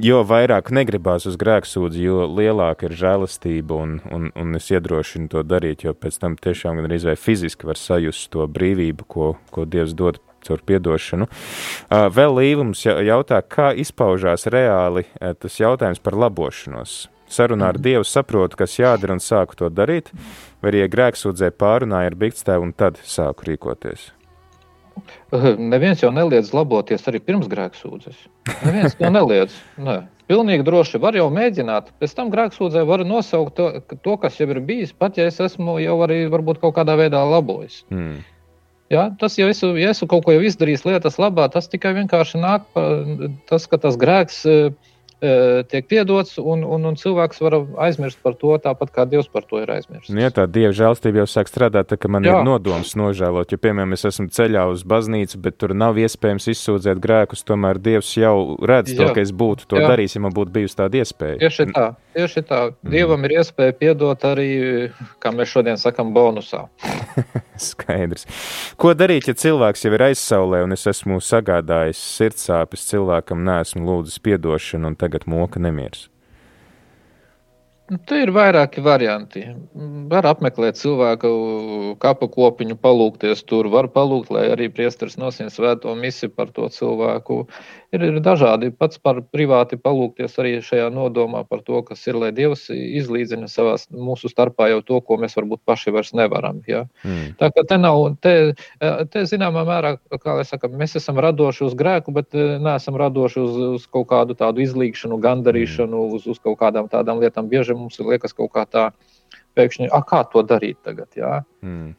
[0.00, 5.44] jo vairāk negribās uz grēksūdzi, jo lielāka ir žēlastība, un, un, un es iedrošinu to
[5.46, 9.94] darīt, jo pēc tam tiešām gan arī fiziski var sajust to brīvību, ko, ko Dievs
[9.96, 11.28] dod caur piedošanu.
[12.16, 17.02] Vēl Līvums jautā, kā izpaužās reāli tas jautājums par labošanos.
[17.30, 20.10] Sarunā ar Dievu saprotu, kas jādara un sāku to darīt,
[20.62, 24.10] vai arī ja grēksūdzē pārunāju ar bikstēvu un tad sāku rīkoties.
[25.72, 28.24] Neviens jau neliedz laboties arī pirms grēksūdzes.
[28.66, 29.54] Neviens to neliedz.
[29.80, 30.02] Nē.
[30.30, 31.88] Pilnīgi droši var jau mēģināt.
[31.98, 35.80] Pēc tam grēksūdzē var nosaukt to, to, kas jau ir bijis, pat ja es esmu
[35.82, 37.80] jau arī varbūt kaut kādā veidā labojis.
[37.90, 38.20] Mm.
[38.90, 42.64] Ja, tas jau esmu, ja esmu kaut ko izdarījis lietas labā, tas tikai vienkārši nāk,
[43.50, 44.40] tas, ka tas grēks
[45.20, 49.60] tiek piedots, un, un, un cilvēks var aizmirst par to, tāpat kā Dievs par to
[49.60, 50.12] ir aizmirsis.
[50.14, 52.38] Nu, ja tā Dieva žēlstība jau sāk strādāt, ka man Jā.
[52.38, 57.02] ir nodoms nožēlot, jo, piemēram, es esmu ceļā uz baznīcu, bet tur nav iespējams izsūdzēt
[57.04, 59.02] grēkus, tomēr Dievs jau redz Jā.
[59.02, 59.90] to, ka es būtu to Jā.
[59.92, 61.40] darījis, ja man būtu bijusi tāda iespēja.
[61.44, 62.62] Tieši tā, tieši tā.
[62.72, 62.94] Mm.
[62.96, 64.50] Dievam ir iespēja piedot arī,
[65.20, 66.66] kā mēs šodien sakam, bonusā.
[67.60, 68.24] Skaidrs.
[68.80, 74.20] Ko darīt, ja cilvēks jau ir aizsaulē un es esmu sagādājis sirdsāpes cilvēkam, neesmu lūdzis
[74.24, 76.09] piedošanu un tagad moka nemieris?
[77.90, 79.40] Nu, te ir vairāki varianti.
[80.10, 81.30] Var apmeklēt cilvēku
[82.02, 87.40] kapu kopiņu, palūkties tur, var palūgt, lai arī priesteris nosien svēto misiju par to cilvēku
[87.90, 88.70] ir, ir dažādi.
[88.70, 93.74] Pats par privāti palūkties arī šajā nodomā par to, kas ir, lai Dievs izlīdzina savā
[93.90, 96.62] mūsu starpā jau to, ko mēs varbūt paši vairs nevaram.
[96.70, 96.84] Ja?
[97.02, 97.34] Mm.
[97.42, 98.36] Tā kā te nav, te,
[99.10, 103.42] te zināmā mērā, kā lai saka, mēs esam radoši uz grēku, bet eh, neesam radoši
[103.42, 107.50] uz, uz kaut kādu tādu izlīgšanu, gandarīšanu, uz, uz kaut kādām tādām lietām.
[107.50, 108.90] Bieži mums liekas kaut kā tā
[109.58, 111.10] pēkšņi, kā to darīt tagad.
[111.18, 111.40] Ja?
[111.64, 111.94] Mm.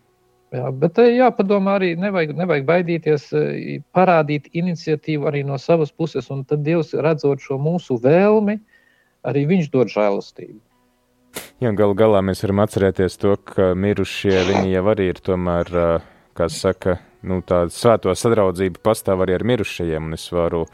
[0.51, 6.27] Jā, bet eh, jāpadomā arī, nevajag, nevajag baidīties eh, parādīt iniciatīvu arī no savas puses,
[6.33, 8.57] un tad Dievs, redzot šo mūsu vēlmi,
[9.27, 10.59] arī Viņš dod žēlastību.
[11.63, 16.09] Jā, galu galā mēs varam atcerēties to, ka mirušie viņi jau arī ir tomēr, eh,
[16.35, 20.65] kā saka, nu, tāda svēto sadraudzība pastāv arī ar mirušajiem, un es varu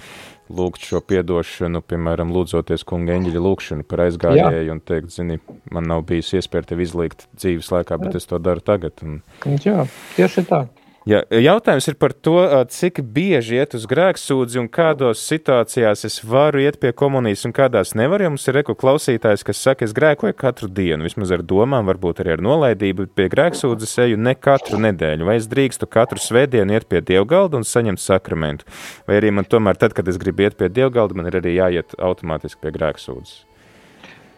[0.50, 5.40] lūgt šo piedošanu, piemēram, lūdzoties kunga eņģeļa lūgšanu par aizgājēju un teikt, zini,
[5.74, 9.04] man nav bijusi iespēja tevi izlīgt dzīves laikā, bet es to daru tagad.
[9.04, 9.22] Un...
[9.64, 10.66] Jā, tieši tā.
[11.08, 12.36] Ja, jautājums ir par to,
[12.68, 17.94] cik bieži iet uz grēksūdzi un kādos situācijās es varu iet pie komunijas un kādās
[17.96, 18.26] nevaru.
[18.26, 22.20] Ja mums ir reku klausītājs, kas saka, es grēkoju katru dienu, vismaz ar domām, varbūt
[22.26, 25.30] arī ar nolaidību, bet pie grēksūdzes eju ne katru nedēļu.
[25.30, 28.68] Vai es drīkstu katru svētdienu iet pie dievgalda un saņemt sakramentu?
[29.08, 31.96] Vai arī man tomēr tad, kad es gribu iet pie dievgalda, man ir arī jāiet
[31.96, 33.46] automātiski pie grēksūdzes?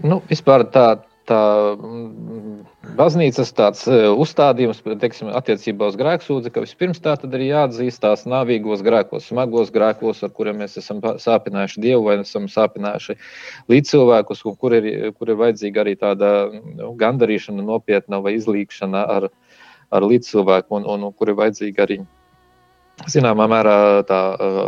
[0.05, 0.99] Nu, vispār tā,
[1.30, 1.39] tā
[1.75, 2.55] mm,
[2.97, 8.25] baznīcas tāds e, uzstādījums, teiksim, attiecībā uz grēksūdzi, ka vispirms tā tad ir jāatzīst tās
[8.30, 13.17] nāvīgos grēkos, smagos grēkos, ar kuriem mēs esam sāpinājuši Dievu vai esam sāpinājuši
[13.71, 19.30] līdzcilvēkus, kur ir, kur ir vajadzīga arī tāda nu, gandarīšana nopietna vai izlīkšana ar,
[19.93, 22.01] ar līdzcilvēku un, un, un kur ir vajadzīga arī
[23.08, 23.76] zināmā mērā
[24.10, 24.20] tā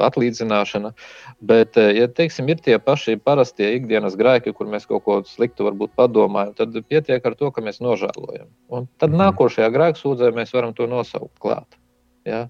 [0.08, 0.94] atlīdzināšana.
[1.42, 5.96] Bet, ja teiksim, ir tie paši parastie ikdienas grēki, kur mēs kaut ko sliktu varbūt
[5.98, 8.48] padomājam, tad pietiek ar to, ka mēs nožēlojam.
[8.70, 9.22] Un tad mhm.
[9.26, 11.81] nākošajā grēksūdzē mēs varam to nosaukt klāt.
[12.28, 12.42] Ja?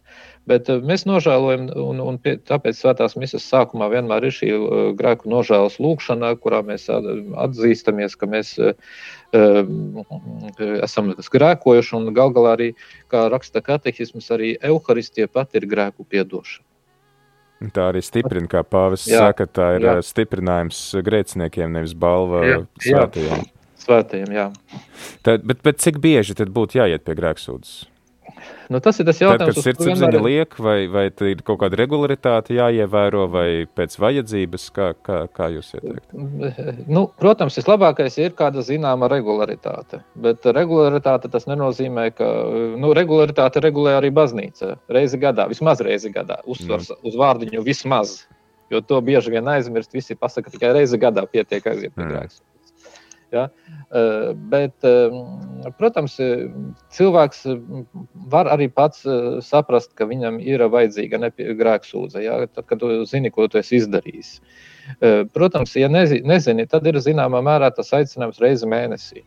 [0.49, 4.81] Bet uh, mēs nožēlojam, un, un pie, tāpēc svētās misijas sākumā vienmēr ir šī uh,
[4.99, 8.73] grēku nožēlas lūkšana, kurā mēs atzīstamies, ka mēs uh,
[10.81, 12.73] esam grēkojuši, un gal galā arī,
[13.11, 16.67] kā raksta katehisms, arī evaharistija pat ir grēku piedošana.
[17.69, 19.95] Tā arī stiprina, kā pāvis jā, saka, tā ir jā.
[20.01, 22.55] stiprinājums grēciniekiem, nevis balva jā,
[22.87, 23.43] svētajiem.
[23.45, 24.47] Jā, svētajiem, jā.
[25.21, 27.90] Tad, bet, bet cik bieži tad būtu jāiet pie grēksūdzes?
[28.71, 32.55] Nu, tas ir tas jautājums, kas ir sirdsapziņa liek, vai, vai ir kaut kāda regularitāte
[32.55, 36.25] jāievēro, vai pēc vajadzības, kā, kā, kā jūs ieteiktu?
[36.91, 42.29] Nu, protams, vislabākais ir kāda zināma regularitāte, bet regularitāte tas nenozīmē, ka
[42.81, 47.01] nu, regularitāte regulē arī baznīca reizi gadā, vismaz reizi gadā, uzsvars mm.
[47.09, 48.21] uz vārdiņu vismaz,
[48.71, 52.41] jo to bieži vien aizmirst, visi pasaka tikai reizi gadā pietiek aiziet pie mm.
[53.31, 53.47] Ja?
[54.51, 54.85] Bet,
[55.79, 56.17] protams,
[56.95, 57.45] cilvēks
[58.31, 59.05] var arī pats
[59.45, 62.39] saprast, ka viņam ir vajadzīga grēksūdze, ja?
[62.47, 64.33] tad, kad tu zini, ko tu esi izdarījis.
[65.35, 69.25] Protams, ja nezini, tad ir zināmā mērā tas aicinājums reizi mēnesī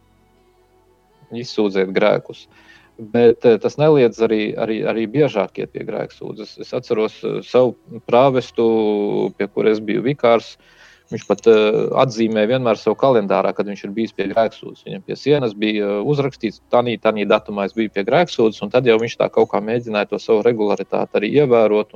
[1.35, 2.47] izsūdzēt grēkus.
[2.95, 6.53] Bet tas neliedz arī, arī, arī biežāk iet pie grēksūdzes.
[6.63, 7.75] Es atceros savu
[8.07, 8.67] prāvestu,
[9.35, 10.53] pie kuras biju vikārs.
[10.55, 10.85] Uh,
[11.15, 14.83] Viņš pat uh, atzīmē vienmēr savu kalendārā, kad viņš ir bijis pie grēksūdzes.
[14.89, 18.91] Viņam pie sienas bija uh, uzrakstīts, tādā tādā datumā es biju pie grēksūdzes, un tad
[18.91, 21.95] jau viņš tā kaut kā mēģināja to savu regularitāti arī ievērot.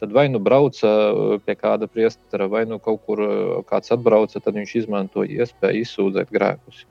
[0.00, 3.24] Tad vai nu brauca uh, pie kāda priestera, vai nu kaut kur
[3.70, 6.84] kāds atbrauca, tad viņš izmantoja iespēju izsūdzēt grēkus.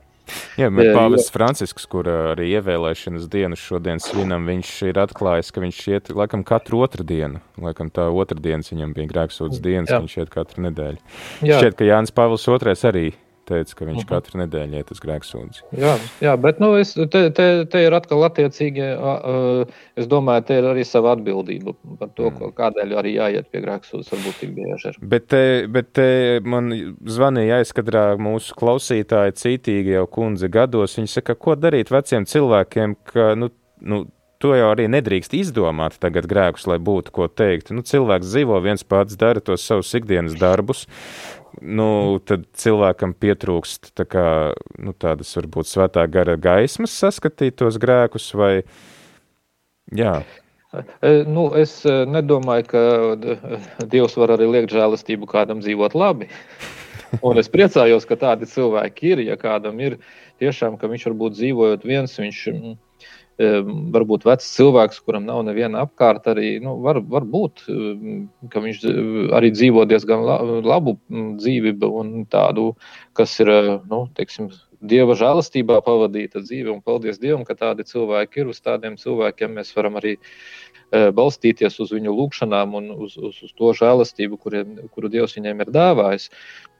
[0.60, 6.12] Jā, Pāvests Francisks, kur arī ievēlēšanas dienu šodien svinam, viņš ir atklājis, ka viņš iet
[6.16, 7.42] laikam katru otru dienu.
[7.62, 10.02] Laikam tā otrdienas viņam bija grēksūdzes dienas, Jā.
[10.04, 11.02] viņš iet katru nedēļu.
[11.48, 11.60] Jā.
[11.60, 13.08] Šķiet, ka Jānis Pāvils II arī
[13.50, 14.06] teica, ka viņš uh mhm.
[14.06, 14.10] -huh.
[14.14, 15.64] katru nedēļu iet uz grēksūdzi.
[15.82, 18.90] Jā, jā, bet nu, es, te, te, te ir atkal attiecīgi,
[20.00, 22.54] es domāju, te ir arī sava atbildība par to, mm.
[22.60, 24.94] kādēļ arī jāiet pie grēksūdzes, varbūt tik bieži.
[25.02, 26.10] Bet, te, bet te
[26.46, 26.72] man
[27.06, 33.34] zvanīja aizkadrā mūsu klausītāji cītīgi jau kundze gados, viņi saka, ko darīt veciem cilvēkiem, ka,
[33.40, 34.06] nu, nu,
[34.40, 37.74] to jau arī nedrīkst izdomāt tagad grēkus, lai būtu ko teikt.
[37.76, 40.86] Nu, cilvēks dzīvo viens pats, dara tos savus ikdienas darbus,
[41.62, 44.26] nu, tad cilvēkam pietrūkst tā kā,
[44.82, 48.54] nu, tādas varbūt svētā gara gaismas saskatīt tos grēkus vai,
[49.96, 50.20] jā.
[50.70, 52.84] E, nu, es e, nedomāju, ka
[53.90, 56.30] Dievs var arī liekt žēlastību kādam dzīvot labi.
[57.26, 59.24] Un es priecājos, ka tādi cilvēki ir.
[59.32, 59.98] Ja kādam ir
[60.42, 62.44] tiešām, ka viņš varbūt dzīvojot viens, viņš
[63.40, 67.64] varbūt vecs cilvēks, kuram nav neviena apkārt, arī nu, var, var būt,
[68.52, 68.82] ka viņš
[69.38, 70.26] arī dzīvo diezgan
[70.68, 72.74] labu dzīvi un tādu,
[73.16, 73.54] kas ir
[73.88, 76.72] nu, teiksim, dieva žēlastībā pavadīta dzīve.
[76.72, 78.52] Un paldies Dievam, ka tādi cilvēki ir.
[78.54, 80.18] Uz tādiem cilvēkiem mēs varam arī
[80.92, 85.74] balstīties uz viņu lūgšanām un uz, uz, uz to žēlastību, kuriem, kuru Dievs viņiem ir
[85.76, 86.30] dāvājis.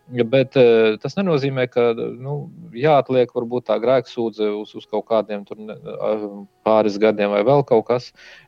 [0.10, 5.60] Bet uh, tas nenozīmē, ka nu, jāatliek varbūt tā grēksūdze uz, uz kaut kādiem tur,
[6.66, 8.08] pāris gadiem vai vēl kaut kas.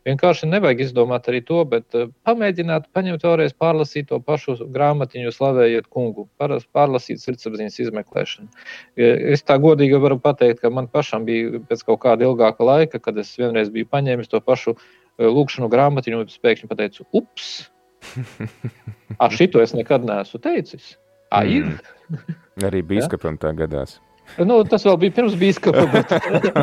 [0.10, 1.86] Vienkārši nevajag izdomāt arī to, bet
[2.26, 8.50] pamēģināt, paņemt vēlreiz, pārlasīt to pašu grāmatiņu, slavējiet kungu, pārlasīt sirdsapziņas izmeklēšanu.
[8.98, 13.22] Es tā godīgi varu pateikt, ka man pašam bija pēc kaut kāda ilgāka laika, kad
[13.22, 14.80] es vienreiz biju paņēmis to pašu
[15.22, 17.54] lūkšanu grāmatiņu un pēkšņi pateicu, ups!
[19.22, 20.96] A, šito es nekad neesmu teicis.
[21.32, 21.68] A, ir.
[22.10, 22.40] Mm.
[22.68, 24.00] Arī biskupam tā gadās.
[24.40, 25.84] Nu, tas vēl bija pirms biskupa.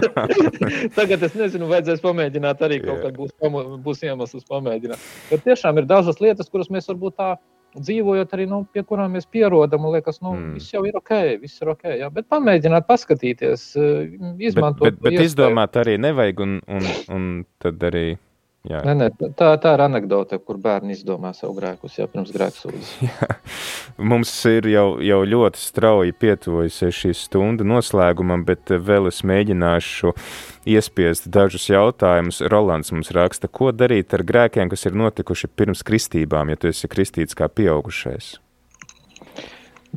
[0.98, 3.34] Tagad es nezinu, vajadzēs pamēģināt arī kaut kādā būs,
[3.84, 5.02] būs iemesls pamēģināt.
[5.28, 7.34] Bet tiešām ir dažas lietas, kuras mēs varbūt tā
[7.76, 10.54] dzīvojot arī, nu, pie kurām mēs pierodam, un liekas, nu, mm.
[10.56, 11.84] viss jau ir ok, viss ir ok.
[12.00, 12.08] Jā.
[12.14, 14.86] Bet pamēģināt, paskatīties, izmantot.
[14.86, 17.28] Bet, bet, bet izdomāt arī nevajag, un, un, un
[17.60, 18.06] tad arī
[18.66, 18.80] Jā.
[18.82, 19.06] Nē, nē,
[19.38, 22.88] tā, tā ir anekdote, kur bērni izdomā savu grēkus jau pirms grēksūdzes.
[24.10, 30.12] Mums ir jau, jau ļoti strauji pietuvojusies šī stunda noslēgumam, bet vēl es mēģināšu
[30.74, 32.42] iespiest dažus jautājumus.
[32.50, 36.90] Rolands mums raksta, ko darīt ar grēkiem, kas ir notikuši pirms kristībām, ja tu esi
[36.90, 38.36] kristīts kā pieaugušais?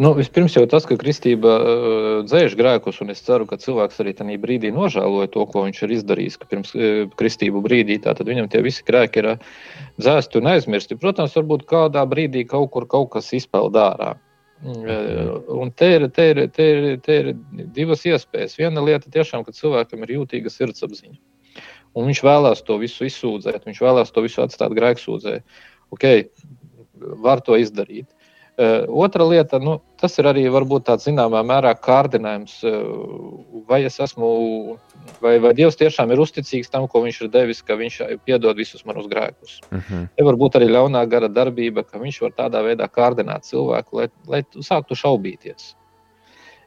[0.02, 4.16] Nu, vispirms jau tas, ka kristība uh, dzēš grēkus, un es ceru, ka cilvēks arī
[4.18, 6.86] tajā brīdī nožēloja to, ko viņš ir izdarījis pirms uh,
[7.20, 8.00] kristību brīdī.
[8.02, 9.44] Tad viņam tie visi grēki ir uh,
[10.02, 10.98] dzēsti un aizmirsti.
[10.98, 14.16] Protams, varbūt kādā brīdī kaut kur kaut kas izpeld ārā.
[14.62, 17.30] Uh, un te ir, te, ir, te, ir, te ir
[17.76, 18.58] divas iespējas.
[18.58, 21.20] Viena lieta tiešām, ka cilvēkam ir jūtīga sirdsapziņa.
[21.94, 25.38] Un viņš vēlās to visu izsūdzēt, viņš vēlās to visu atstāt grēksūdzē.
[25.94, 26.08] Ok,
[27.22, 28.10] var to izdarīt.
[28.62, 33.96] Uh, otra lieta, nu, tas ir arī varbūt tāds zināmā mērā kārdinājums, uh, vai es
[34.04, 34.28] esmu,
[35.24, 37.98] vai, vai Dievs tiešām ir uzticīgs tam, ko viņš ir devis, ka viņš
[38.28, 39.58] piedod visus manus grēkus.
[39.72, 40.04] Uh -huh.
[40.14, 44.08] Te var būt arī ļaunā gara darbība, ka viņš var tādā veidā kārdināt cilvēku, lai,
[44.28, 45.74] lai sāktu šaubīties.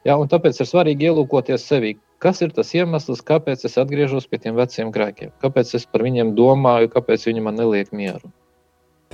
[0.03, 4.55] Ja, tāpēc ir svarīgi ielūkoties sevī, kas ir tas iemesls, kāpēc es atgriežos pie tiem
[4.55, 8.33] veciem grēkiem, kāpēc es par viņiem domāju, kāpēc viņi man neliek mieru.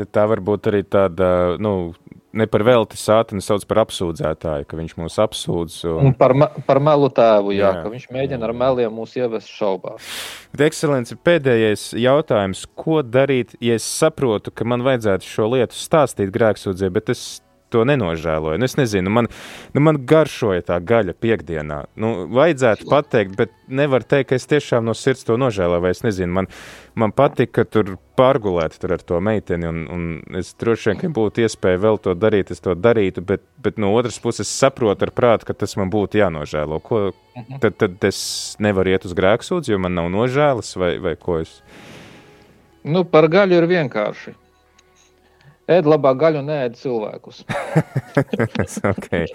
[0.09, 1.27] Tā var būt arī tāda,
[1.61, 1.91] nu,
[2.33, 5.77] ne par velti sātani sauc par apsūdzētāju, ka viņš mūs apsūdz.
[5.91, 6.33] Un, un par,
[6.67, 10.09] par melu tēvu, jā, jā, ka viņš mēģina ar meliem mūs ievest šaubās.
[10.53, 16.33] Bet, ekscelence, pēdējais jautājums, ko darīt, ja es saprotu, ka man vajadzētu šo lietu stāstīt
[16.35, 17.25] grēksūdzē, bet es
[17.71, 18.59] to nenožēloju.
[18.61, 19.29] Nu, es nezinu, man,
[19.75, 21.81] nu, man garšoja tā gaļa piekdienā.
[21.99, 25.83] Nu, vajadzētu pateikt, bet nevar teikt, ka es tiešām no sirds to nožēloju.
[25.83, 26.49] Vai es nezinu, man,
[26.99, 31.45] man patika tur pārgulēt tur ar to meiteni, un, un es droši vien, ka būtu
[31.45, 35.47] iespēja vēl to darīt, es to darītu, bet, bet no otras puses saprotu ar prātu,
[35.47, 36.81] ka tas man būtu jānožēlo.
[36.85, 37.07] Ko,
[37.37, 37.63] mhm.
[37.63, 38.21] tad, tad es
[38.61, 41.59] nevaru iet uz grēksūdzi, jo man nav nožēlas, vai, vai ko es.
[42.83, 44.35] Nu, par gaļu ir vienkārši.
[45.71, 47.41] Ēd labāk gaļu, neēd cilvēkus.
[48.91, 49.27] okay.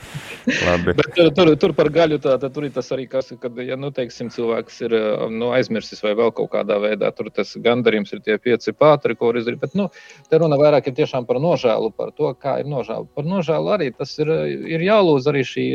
[0.84, 3.78] Bet, tur, tur, tur par gaļu tā, tā, tur ir tas arī, kas, kad, ja,
[3.80, 4.97] nu, teiksim, cilvēks ir
[5.32, 9.30] nu, aizmirsis vai vēl kaut kādā veidā, tur tas gandarījums ir tie pieci pātri, ko
[9.30, 9.62] var izdarīt.
[9.62, 9.89] Bet, nu,
[10.30, 13.09] te runa vairāk ir tiešām par nožēlu, par to, kā ir nožēlu.
[13.16, 14.32] Par nožēlu arī tas ir,
[14.76, 15.66] ir jālūdz arī šī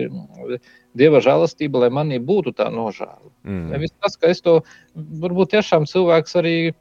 [0.98, 3.32] dieva žēlastība, lai manī būtu tā nožēla.
[3.48, 3.68] Mm.
[3.74, 4.60] Nevis tas, ka es to,
[4.96, 6.74] varbūt tiešām cilvēks arī E,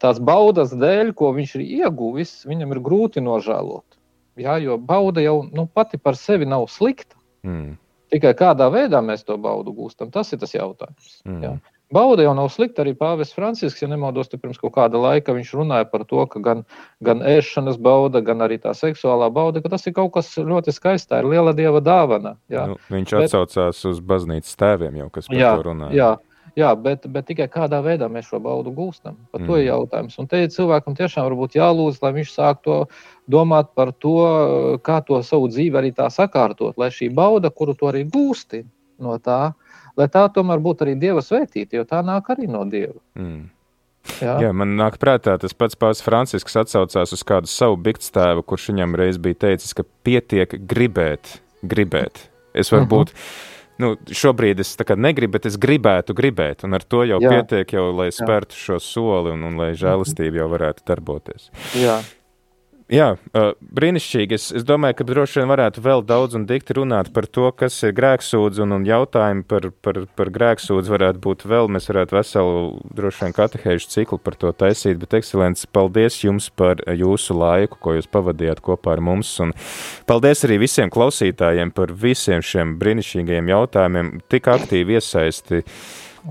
[0.00, 3.98] tās baudas dēļ, ko viņš ir ieguvis, viņam ir grūti nožēlot.
[4.40, 7.18] Jā, jo bauda jau nu, pati par sevi nav slikta.
[7.44, 7.74] Mm.
[8.10, 11.20] Tikai kādā veidā mēs to baudu gūstam, tas ir tas jautājums.
[11.28, 11.42] Mm.
[11.44, 11.52] Jā.
[11.90, 12.84] Bauda jau nav slikta.
[12.84, 16.62] Arī Pāvils Francisks, ja nemaldos, pirms kāda laika viņš runāja par to, ka gan,
[17.02, 21.10] gan ēšanas bauda, gan arī tā seksuālā bauda, ka tas ir kaut kas ļoti skaists,
[21.10, 22.36] ir liela dieva dāvana.
[22.52, 22.68] Jā.
[22.70, 25.96] Nu, viņš Bet, atsaucās uz baznīcas tēviem, jau kas par jā, to runāja.
[25.98, 26.12] Jā,
[26.58, 29.16] Jā, bet, bet tikai kādā veidā mēs šo baudu gūstam.
[29.30, 29.60] Par to mm.
[29.60, 30.18] ir jautājums.
[30.18, 32.80] Un te cilvēkam tiešām jālūdz, lai viņš sāk to
[33.30, 34.16] domāt par to,
[34.82, 38.64] kā to savu dzīvi arī tā sakārtot, lai šī bauda, kuru to arī gūsti
[39.00, 39.52] no tā,
[39.96, 42.98] lai tā tomēr būtu arī Dieva svētīta, jo tā nāk arī no Dieva.
[43.18, 43.48] Mm.
[44.20, 44.38] Jā.
[44.40, 48.96] Jā, man nāk prātā tas pats Pāvils Francisks atsaucās uz kādu savu biktstāvu, kurš viņam
[48.96, 52.26] reiz bija teicis, ka pietiek gribēt, gribēt.
[52.56, 52.96] Es varu uh mhm.
[53.02, 53.14] -huh.
[53.80, 57.34] Nu, šobrīd es negribu, bet es gribētu gribēt, un ar to jau Jā.
[57.34, 61.50] pietiek, jau, lai spērtu šo soli un, un lai žēlastība jau varētu darboties.
[61.78, 62.00] Jā.
[62.90, 64.34] Jā, brīnišķīgi.
[64.34, 67.76] Es, es domāju, ka droši vien varētu vēl daudz un dikti runāt par to, kas
[67.86, 71.70] ir grēksūdz, un, un jautājumi par, par, par grēksūdz varētu būt vēl.
[71.70, 72.64] Mēs varētu veselu
[72.98, 77.94] droši vien katehēžu ciklu par to taisīt, bet, ekscelents, paldies jums par jūsu laiku, ko
[77.94, 79.54] jūs pavadījāt kopā ar mums, un
[80.10, 85.62] paldies arī visiem klausītājiem par visiem šiem brīnišķīgajiem jautājumiem, tik aktīvi iesaisti.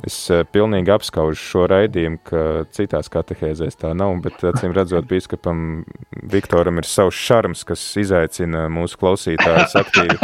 [0.05, 2.43] Es uh, pilnīgi apskaužu šo raidījumu, ka
[2.75, 5.83] citās katehēzēs tā nav, bet acīm redzot, biskupam
[6.29, 10.17] Viktoram ir savs šarms, kas izaicina mūsu klausītājus aktīvi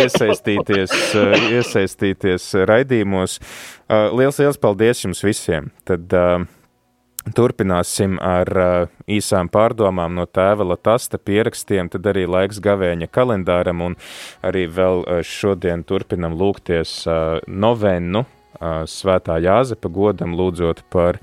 [0.00, 3.38] iesaistīties, uh, iesaistīties raidījumos.
[3.84, 5.72] Uh, liels, liels paldies jums visiem!
[5.88, 6.12] Tad,
[7.32, 13.96] Turpināsim ar uh, īsām pārdomām no tēva Latasta pierakstiem, tad arī laiks gavēņa kalendāram un
[14.44, 18.26] arī vēl uh, šodien turpinam lūgties uh, novennu
[18.60, 21.18] svētā Jāzepa godam, lūdzot par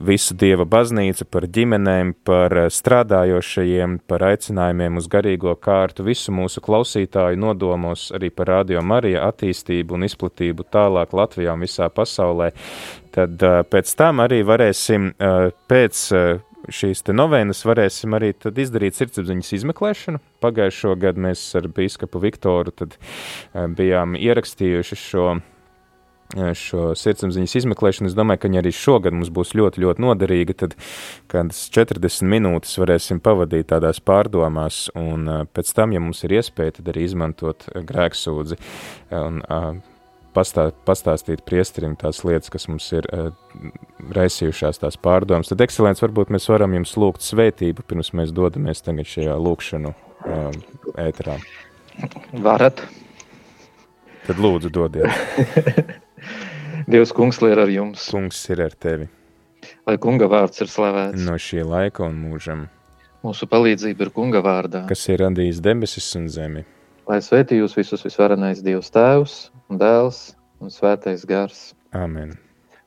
[0.00, 7.40] visu Dieva baznīcu, par ģimenēm, par strādājošajiem, par aicinājumiem uz garīgo kārtu, visu mūsu klausītāju
[7.42, 12.52] nodomos, arī par Radio Marija attīstību un izplatību tālāk Latvijā un visā pasaulē.
[13.16, 13.40] Tad
[13.72, 15.14] pēc tam arī varēsim
[15.70, 16.02] pēc
[16.66, 20.18] šīs novēnas varēsim arī izdarīt sirdsapziņas izmeklēšanu.
[20.42, 22.74] Pagājušo gadu mēs ar bīskapu Viktoru
[23.78, 25.28] bijām ierakstījuši šo
[26.34, 28.10] šo sirdsapziņas izmeklēšanu.
[28.10, 30.56] Es domāju, ka viņi arī šogad mums būs ļoti, ļoti noderīga.
[30.64, 30.76] Tad
[31.30, 36.90] kādas 40 minūtes varēsim pavadīt tādās pārdomās, un pēc tam, ja mums ir iespēja, tad
[36.92, 38.58] arī izmantot grēksūdzi
[39.16, 39.42] un
[40.36, 43.08] pastā, pastāstīt priesterim tās lietas, kas mums ir
[44.16, 45.52] raisījušās tās pārdomas.
[45.52, 49.94] Tad, ekscelents, varbūt mēs varam jums lūgt svētību, pirms mēs dodamies tagad šajā lūkšanu
[51.06, 51.38] ēterā.
[52.44, 52.82] Varat.
[54.26, 56.02] Tad lūdzu dodiet.
[56.86, 58.04] Dievs, kungs, ir ar jums.
[58.14, 59.08] Kungs ir ar tevi.
[59.88, 61.18] Lai kunga vārds ir slavēts.
[61.26, 62.68] No šī laika un mūžam.
[63.26, 64.84] Mūsu palīdzība ir kunga vārdā.
[64.86, 66.62] Kas ir radījis debesis un zemi.
[67.10, 71.72] Lai svētī jūs visus visvarenais Dievs tēvs un dēls un svētais gars.
[71.90, 72.36] Amen.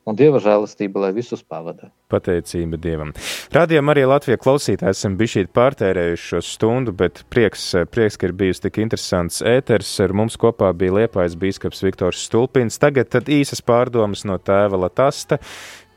[0.10, 1.92] Un Dieva žēlastība, lai visus pavada.
[2.10, 3.14] Pateicība Dievam.
[3.56, 8.66] Radījām arī Latvijas klausītāji, esam bijuši pārtērējuši šo stundu, bet prieks, prieks, ka ir bijusi
[8.66, 9.92] tik interesants ēters.
[10.04, 12.80] Ar mums kopā bija Liepais bīskaps Viktors Stulpins.
[12.82, 15.40] Tagad tad īsas pārdomas no tēva Latasta,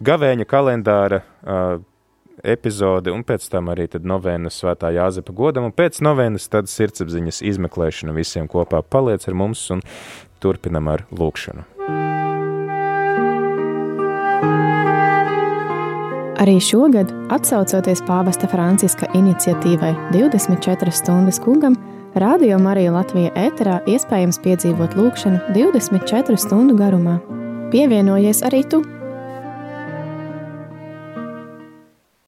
[0.05, 1.25] gavēņa kalendāra.
[1.43, 1.81] Uh,
[2.43, 8.17] epizode, un pēc tam arī novēnas svētā Jāzepa godam, un pēc novēnas tad sirdsapziņas izmeklēšana
[8.17, 9.85] visiem kopā paliec ar mums un
[10.43, 11.69] turpinam ar lūkšanu.
[16.43, 21.77] Arī šogad, atsaucoties pāvesta Franciska iniciatīvai 24 stundas kungam,
[22.19, 27.21] Radio Marija Latvija ēterā iespējams piedzīvot lūkšanu 24 stundu garumā.
[27.71, 28.83] Pievienojies arī tu!